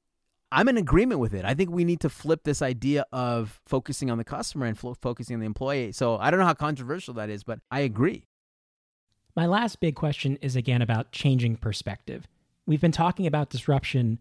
I'm 0.53 0.69
in 0.69 0.77
agreement 0.77 1.21
with 1.21 1.33
it. 1.33 1.45
I 1.45 1.55
think 1.55 1.71
we 1.71 1.85
need 1.85 2.01
to 2.01 2.09
flip 2.09 2.43
this 2.43 2.61
idea 2.61 3.07
of 3.13 3.61
focusing 3.67 4.11
on 4.11 4.19
the 4.19 4.25
customer 4.25 4.67
and 4.67 4.77
focusing 4.77 5.35
on 5.35 5.41
the 5.41 5.47
employee. 5.47 5.93
So 5.93 6.19
I 6.19 6.31
don't 6.31 6.41
know 6.41 6.47
how 6.47 6.55
controversial 6.55 7.15
that 7.15 7.31
is, 7.31 7.45
but 7.45 7.61
I 7.71 7.81
agree. 7.81 8.27
My 9.37 9.47
last 9.47 9.79
big 9.79 9.95
question 9.95 10.37
is 10.43 10.57
again 10.57 10.83
about 10.83 11.13
changing 11.13 11.57
perspective. 11.57 12.27
We've 12.71 12.81
been 12.81 12.93
talking 12.93 13.27
about 13.27 13.51
disruption 13.51 14.21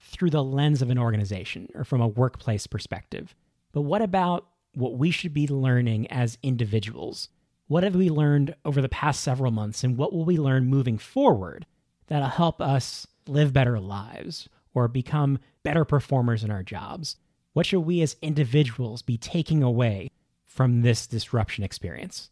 through 0.00 0.30
the 0.30 0.42
lens 0.42 0.80
of 0.80 0.88
an 0.88 0.96
organization 0.96 1.68
or 1.74 1.84
from 1.84 2.00
a 2.00 2.08
workplace 2.08 2.66
perspective. 2.66 3.34
But 3.72 3.82
what 3.82 4.00
about 4.00 4.46
what 4.72 4.96
we 4.96 5.10
should 5.10 5.34
be 5.34 5.46
learning 5.46 6.10
as 6.10 6.38
individuals? 6.42 7.28
What 7.66 7.84
have 7.84 7.94
we 7.94 8.08
learned 8.08 8.54
over 8.64 8.80
the 8.80 8.88
past 8.88 9.20
several 9.20 9.52
months, 9.52 9.84
and 9.84 9.98
what 9.98 10.14
will 10.14 10.24
we 10.24 10.38
learn 10.38 10.64
moving 10.64 10.96
forward 10.96 11.66
that'll 12.06 12.28
help 12.28 12.62
us 12.62 13.06
live 13.26 13.52
better 13.52 13.78
lives 13.78 14.48
or 14.72 14.88
become 14.88 15.38
better 15.62 15.84
performers 15.84 16.42
in 16.42 16.50
our 16.50 16.62
jobs? 16.62 17.16
What 17.52 17.66
should 17.66 17.80
we 17.80 18.00
as 18.00 18.16
individuals 18.22 19.02
be 19.02 19.18
taking 19.18 19.62
away 19.62 20.10
from 20.46 20.80
this 20.80 21.06
disruption 21.06 21.64
experience? 21.64 22.30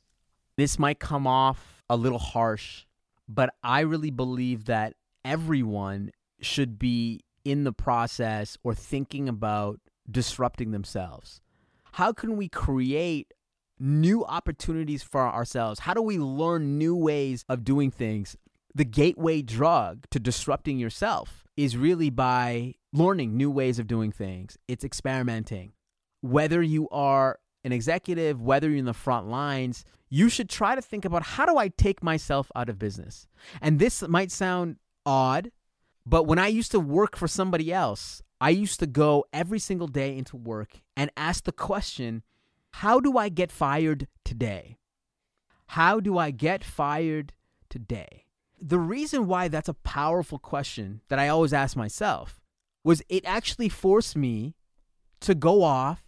This 0.57 0.79
might 0.79 0.99
come 0.99 1.27
off 1.27 1.83
a 1.91 1.97
little 1.99 2.19
harsh, 2.19 2.87
but 3.29 3.53
I 3.63 3.81
really 3.81 4.11
believe 4.11 4.65
that 4.65 4.95
everyone 5.29 6.11
should 6.41 6.79
be 6.79 7.21
in 7.45 7.65
the 7.65 7.73
process 7.73 8.57
or 8.65 8.75
thinking 8.75 9.29
about 9.29 9.79
disrupting 10.11 10.71
themselves. 10.71 11.43
How 11.93 12.13
can 12.13 12.37
we 12.37 12.49
create 12.49 13.35
new 13.79 14.25
opportunities 14.25 15.03
for 15.03 15.21
ourselves? 15.21 15.81
How 15.81 15.93
do 15.93 16.01
we 16.01 16.19
learn 16.19 16.79
new 16.79 16.97
ways 16.97 17.45
of 17.49 17.63
doing 17.63 17.91
things? 17.91 18.37
The 18.75 18.87
gateway 18.87 19.43
drug 19.43 20.07
to 20.11 20.19
disrupting 20.19 20.79
yourself 20.79 21.45
is 21.57 21.77
really 21.77 22.09
by 22.09 22.75
learning 22.93 23.37
new 23.37 23.51
ways 23.51 23.79
of 23.79 23.87
doing 23.87 24.11
things. 24.11 24.57
It's 24.67 24.85
experimenting. 24.85 25.73
Whether 26.23 26.63
you 26.63 26.89
are 26.89 27.39
an 27.65 27.73
executive, 27.73 28.41
whether 28.41 28.69
you're 28.69 28.79
in 28.79 28.87
the 28.87 28.95
front 28.95 29.29
lines, 29.29 29.85
you 30.09 30.31
should 30.31 30.49
try 30.49 30.75
to 30.75 30.81
think 30.81 31.05
about 31.05 31.23
how 31.23 31.45
do 31.45 31.59
I 31.59 31.69
take 31.69 32.03
myself 32.03 32.51
out 32.57 32.71
of 32.71 32.79
business? 32.79 33.27
And 33.61 33.79
this 33.79 34.03
might 34.09 34.31
sound 34.31 34.77
odd, 35.09 35.51
but 36.05 36.25
when 36.25 36.39
I 36.39 36.49
used 36.49 36.71
to 36.73 36.81
work 36.81 37.17
for 37.17 37.27
somebody 37.27 37.73
else, 37.73 38.23
I 38.43 38.51
used 38.51 38.79
to 38.81 38.87
go 38.87 39.25
every 39.33 39.59
single 39.59 39.89
day 39.89 40.17
into 40.17 40.37
work 40.37 40.83
and 40.97 41.11
ask 41.17 41.45
the 41.45 41.53
question 41.53 42.23
how 42.75 43.01
do 43.01 43.17
I 43.17 43.31
get 43.31 43.51
fired 43.51 44.07
today? 44.25 44.77
How 45.69 45.99
do 45.99 46.19
I 46.19 46.31
get 46.31 46.63
fired 46.63 47.33
today? 47.71 48.27
The 48.61 48.79
reason 48.79 49.27
why 49.27 49.49
that's 49.49 49.69
a 49.69 49.75
powerful 49.75 50.39
question 50.39 51.01
that 51.09 51.19
I 51.19 51.29
always 51.29 51.55
ask 51.55 51.75
myself 51.75 52.41
was 52.85 53.03
it 53.09 53.25
actually 53.25 53.71
forced 53.71 54.15
me 54.15 54.55
to 55.21 55.35
go 55.35 55.63
off 55.63 56.03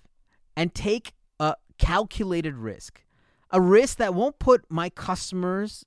and 0.56 0.74
take 0.74 1.14
a 1.40 1.56
calculated 1.78 2.54
risk, 2.54 3.02
a 3.50 3.60
risk 3.60 3.96
that 3.96 4.14
won't 4.14 4.38
put 4.38 4.64
my 4.68 4.90
customers 4.90 5.84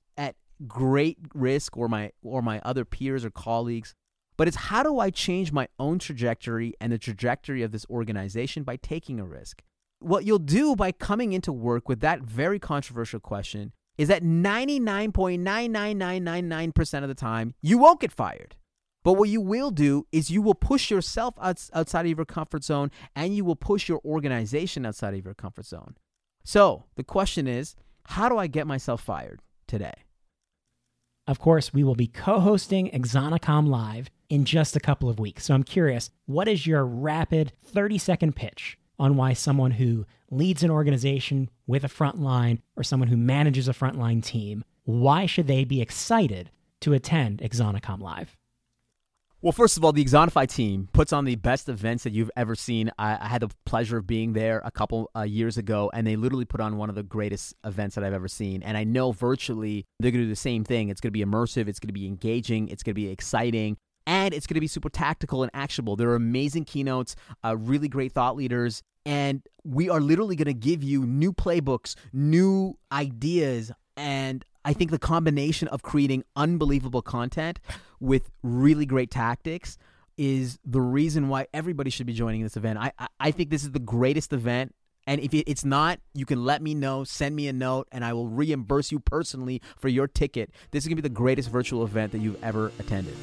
great 0.66 1.18
risk 1.34 1.76
or 1.76 1.88
my 1.88 2.12
or 2.22 2.42
my 2.42 2.60
other 2.64 2.84
peers 2.84 3.24
or 3.24 3.30
colleagues 3.30 3.94
but 4.36 4.48
it's 4.48 4.56
how 4.56 4.82
do 4.82 4.98
I 4.98 5.10
change 5.10 5.52
my 5.52 5.68
own 5.78 6.00
trajectory 6.00 6.74
and 6.80 6.90
the 6.92 6.98
trajectory 6.98 7.62
of 7.62 7.70
this 7.70 7.86
organization 7.88 8.64
by 8.64 8.74
taking 8.76 9.20
a 9.20 9.24
risk? 9.24 9.62
What 10.00 10.24
you'll 10.24 10.40
do 10.40 10.74
by 10.76 10.92
coming 10.92 11.32
into 11.32 11.52
work 11.52 11.88
with 11.88 12.00
that 12.00 12.22
very 12.22 12.58
controversial 12.58 13.20
question 13.20 13.72
is 13.96 14.08
that 14.08 14.24
99.99999% 14.24 17.02
of 17.02 17.08
the 17.08 17.14
time, 17.14 17.54
you 17.62 17.78
won't 17.78 18.00
get 18.00 18.10
fired. 18.10 18.56
But 19.04 19.12
what 19.12 19.28
you 19.28 19.40
will 19.40 19.70
do 19.70 20.08
is 20.10 20.30
you 20.30 20.42
will 20.42 20.54
push 20.54 20.90
yourself 20.90 21.36
outside 21.40 22.06
of 22.06 22.18
your 22.18 22.24
comfort 22.24 22.64
zone 22.64 22.90
and 23.14 23.36
you 23.36 23.44
will 23.44 23.54
push 23.54 23.88
your 23.88 24.00
organization 24.04 24.84
outside 24.84 25.14
of 25.14 25.24
your 25.24 25.34
comfort 25.34 25.66
zone. 25.66 25.94
So 26.42 26.86
the 26.96 27.04
question 27.04 27.46
is, 27.46 27.76
how 28.06 28.28
do 28.28 28.36
I 28.36 28.48
get 28.48 28.66
myself 28.66 29.00
fired 29.02 29.42
today? 29.68 30.03
Of 31.26 31.38
course, 31.38 31.72
we 31.72 31.84
will 31.84 31.94
be 31.94 32.06
co 32.06 32.40
hosting 32.40 32.90
Axonicom 32.90 33.68
Live 33.68 34.10
in 34.28 34.44
just 34.44 34.76
a 34.76 34.80
couple 34.80 35.08
of 35.08 35.18
weeks. 35.18 35.46
So 35.46 35.54
I'm 35.54 35.62
curious, 35.62 36.10
what 36.26 36.48
is 36.48 36.66
your 36.66 36.84
rapid 36.84 37.52
30 37.64 37.96
second 37.98 38.36
pitch 38.36 38.78
on 38.98 39.16
why 39.16 39.32
someone 39.32 39.72
who 39.72 40.04
leads 40.30 40.62
an 40.62 40.70
organization 40.70 41.48
with 41.66 41.82
a 41.84 41.88
frontline 41.88 42.60
or 42.76 42.82
someone 42.82 43.08
who 43.08 43.16
manages 43.16 43.68
a 43.68 43.72
frontline 43.72 44.22
team, 44.22 44.64
why 44.84 45.24
should 45.24 45.46
they 45.46 45.64
be 45.64 45.80
excited 45.80 46.50
to 46.80 46.92
attend 46.92 47.38
Axonicom 47.38 48.00
Live? 48.00 48.36
Well, 49.44 49.52
first 49.52 49.76
of 49.76 49.84
all, 49.84 49.92
the 49.92 50.02
Axonify 50.02 50.48
team 50.48 50.88
puts 50.94 51.12
on 51.12 51.26
the 51.26 51.34
best 51.34 51.68
events 51.68 52.04
that 52.04 52.14
you've 52.14 52.30
ever 52.34 52.54
seen. 52.54 52.90
I, 52.98 53.18
I 53.20 53.28
had 53.28 53.42
the 53.42 53.50
pleasure 53.66 53.98
of 53.98 54.06
being 54.06 54.32
there 54.32 54.62
a 54.64 54.70
couple 54.70 55.10
uh, 55.14 55.20
years 55.20 55.58
ago, 55.58 55.90
and 55.92 56.06
they 56.06 56.16
literally 56.16 56.46
put 56.46 56.62
on 56.62 56.78
one 56.78 56.88
of 56.88 56.94
the 56.94 57.02
greatest 57.02 57.54
events 57.62 57.94
that 57.94 58.04
I've 58.04 58.14
ever 58.14 58.26
seen. 58.26 58.62
And 58.62 58.74
I 58.74 58.84
know 58.84 59.12
virtually 59.12 59.84
they're 60.00 60.10
going 60.10 60.22
to 60.22 60.24
do 60.24 60.30
the 60.30 60.34
same 60.34 60.64
thing. 60.64 60.88
It's 60.88 60.98
going 60.98 61.08
to 61.08 61.12
be 61.12 61.22
immersive, 61.22 61.68
it's 61.68 61.78
going 61.78 61.88
to 61.88 61.92
be 61.92 62.06
engaging, 62.06 62.68
it's 62.68 62.82
going 62.82 62.92
to 62.92 62.98
be 62.98 63.08
exciting, 63.08 63.76
and 64.06 64.32
it's 64.32 64.46
going 64.46 64.54
to 64.54 64.62
be 64.62 64.66
super 64.66 64.88
tactical 64.88 65.42
and 65.42 65.50
actionable. 65.52 65.94
There 65.94 66.08
are 66.08 66.16
amazing 66.16 66.64
keynotes, 66.64 67.14
uh, 67.44 67.54
really 67.54 67.88
great 67.88 68.12
thought 68.12 68.36
leaders, 68.36 68.82
and 69.04 69.42
we 69.62 69.90
are 69.90 70.00
literally 70.00 70.36
going 70.36 70.46
to 70.46 70.54
give 70.54 70.82
you 70.82 71.04
new 71.04 71.34
playbooks, 71.34 71.96
new 72.14 72.78
ideas, 72.90 73.72
and 73.94 74.42
I 74.64 74.72
think 74.72 74.90
the 74.90 74.98
combination 74.98 75.68
of 75.68 75.82
creating 75.82 76.24
unbelievable 76.36 77.02
content 77.02 77.60
with 78.00 78.30
really 78.42 78.86
great 78.86 79.10
tactics 79.10 79.76
is 80.16 80.58
the 80.64 80.80
reason 80.80 81.28
why 81.28 81.46
everybody 81.52 81.90
should 81.90 82.06
be 82.06 82.12
joining 82.12 82.42
this 82.42 82.56
event. 82.56 82.78
I, 82.78 82.92
I, 83.18 83.30
think 83.30 83.50
this 83.50 83.64
is 83.64 83.72
the 83.72 83.80
greatest 83.80 84.32
event. 84.32 84.74
And 85.06 85.20
if 85.20 85.34
it's 85.34 85.64
not, 85.64 85.98
you 86.14 86.24
can 86.24 86.44
let 86.44 86.62
me 86.62 86.74
know, 86.74 87.04
send 87.04 87.36
me 87.36 87.48
a 87.48 87.52
note, 87.52 87.88
and 87.92 88.04
I 88.04 88.14
will 88.14 88.28
reimburse 88.28 88.90
you 88.90 89.00
personally 89.00 89.60
for 89.76 89.88
your 89.88 90.06
ticket. 90.06 90.50
This 90.70 90.84
is 90.84 90.88
going 90.88 90.96
to 90.96 91.02
be 91.02 91.08
the 91.08 91.14
greatest 91.14 91.50
virtual 91.50 91.84
event 91.84 92.12
that 92.12 92.18
you've 92.18 92.42
ever 92.42 92.72
attended. 92.78 93.14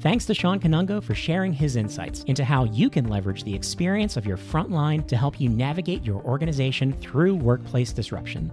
Thanks 0.00 0.24
to 0.24 0.34
Shawn 0.34 0.58
Kanungo 0.58 1.02
for 1.02 1.14
sharing 1.14 1.52
his 1.52 1.76
insights 1.76 2.24
into 2.24 2.42
how 2.42 2.64
you 2.64 2.88
can 2.88 3.06
leverage 3.08 3.44
the 3.44 3.54
experience 3.54 4.16
of 4.16 4.24
your 4.26 4.38
frontline 4.38 5.06
to 5.06 5.16
help 5.16 5.38
you 5.38 5.48
navigate 5.48 6.02
your 6.02 6.22
organization 6.22 6.92
through 6.94 7.36
workplace 7.36 7.92
disruption. 7.92 8.50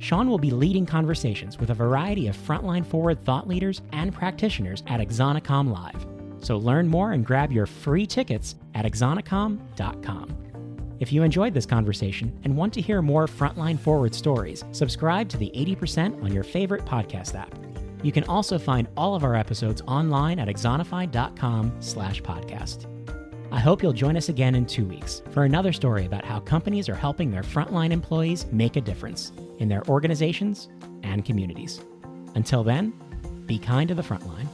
Shawn 0.00 0.28
will 0.28 0.38
be 0.38 0.50
leading 0.50 0.86
conversations 0.86 1.58
with 1.58 1.70
a 1.70 1.74
variety 1.74 2.26
of 2.26 2.36
frontline 2.36 2.84
forward 2.84 3.22
thought 3.22 3.46
leaders 3.46 3.82
and 3.92 4.12
practitioners 4.12 4.82
at 4.86 4.98
Axonicom 4.98 5.70
Live. 5.70 6.06
So 6.42 6.56
learn 6.56 6.88
more 6.88 7.12
and 7.12 7.24
grab 7.24 7.52
your 7.52 7.66
free 7.66 8.06
tickets 8.06 8.56
at 8.74 8.86
axonicom.com. 8.86 10.36
If 11.00 11.12
you 11.12 11.22
enjoyed 11.22 11.52
this 11.52 11.66
conversation 11.66 12.32
and 12.44 12.56
want 12.56 12.72
to 12.74 12.80
hear 12.80 13.02
more 13.02 13.26
frontline 13.26 13.78
forward 13.78 14.14
stories, 14.14 14.64
subscribe 14.72 15.28
to 15.30 15.36
the 15.36 15.52
80% 15.54 16.22
on 16.24 16.32
your 16.32 16.44
favorite 16.44 16.84
podcast 16.86 17.34
app. 17.34 17.54
You 18.02 18.10
can 18.10 18.24
also 18.24 18.58
find 18.58 18.88
all 18.96 19.14
of 19.14 19.22
our 19.22 19.34
episodes 19.34 19.82
online 19.86 20.38
at 20.38 20.48
axonify.com 20.48 21.76
slash 21.80 22.22
podcast. 22.22 22.86
I 23.52 23.58
hope 23.58 23.82
you'll 23.82 23.92
join 23.92 24.16
us 24.16 24.28
again 24.28 24.54
in 24.54 24.64
two 24.64 24.84
weeks 24.84 25.22
for 25.32 25.42
another 25.42 25.72
story 25.72 26.06
about 26.06 26.24
how 26.24 26.38
companies 26.38 26.88
are 26.88 26.94
helping 26.94 27.32
their 27.32 27.42
frontline 27.42 27.90
employees 27.90 28.46
make 28.52 28.76
a 28.76 28.80
difference 28.80 29.32
in 29.58 29.68
their 29.68 29.82
organizations 29.88 30.68
and 31.02 31.24
communities. 31.24 31.80
Until 32.36 32.62
then, 32.62 32.92
be 33.46 33.58
kind 33.58 33.88
to 33.88 33.94
the 33.96 34.02
frontline. 34.02 34.46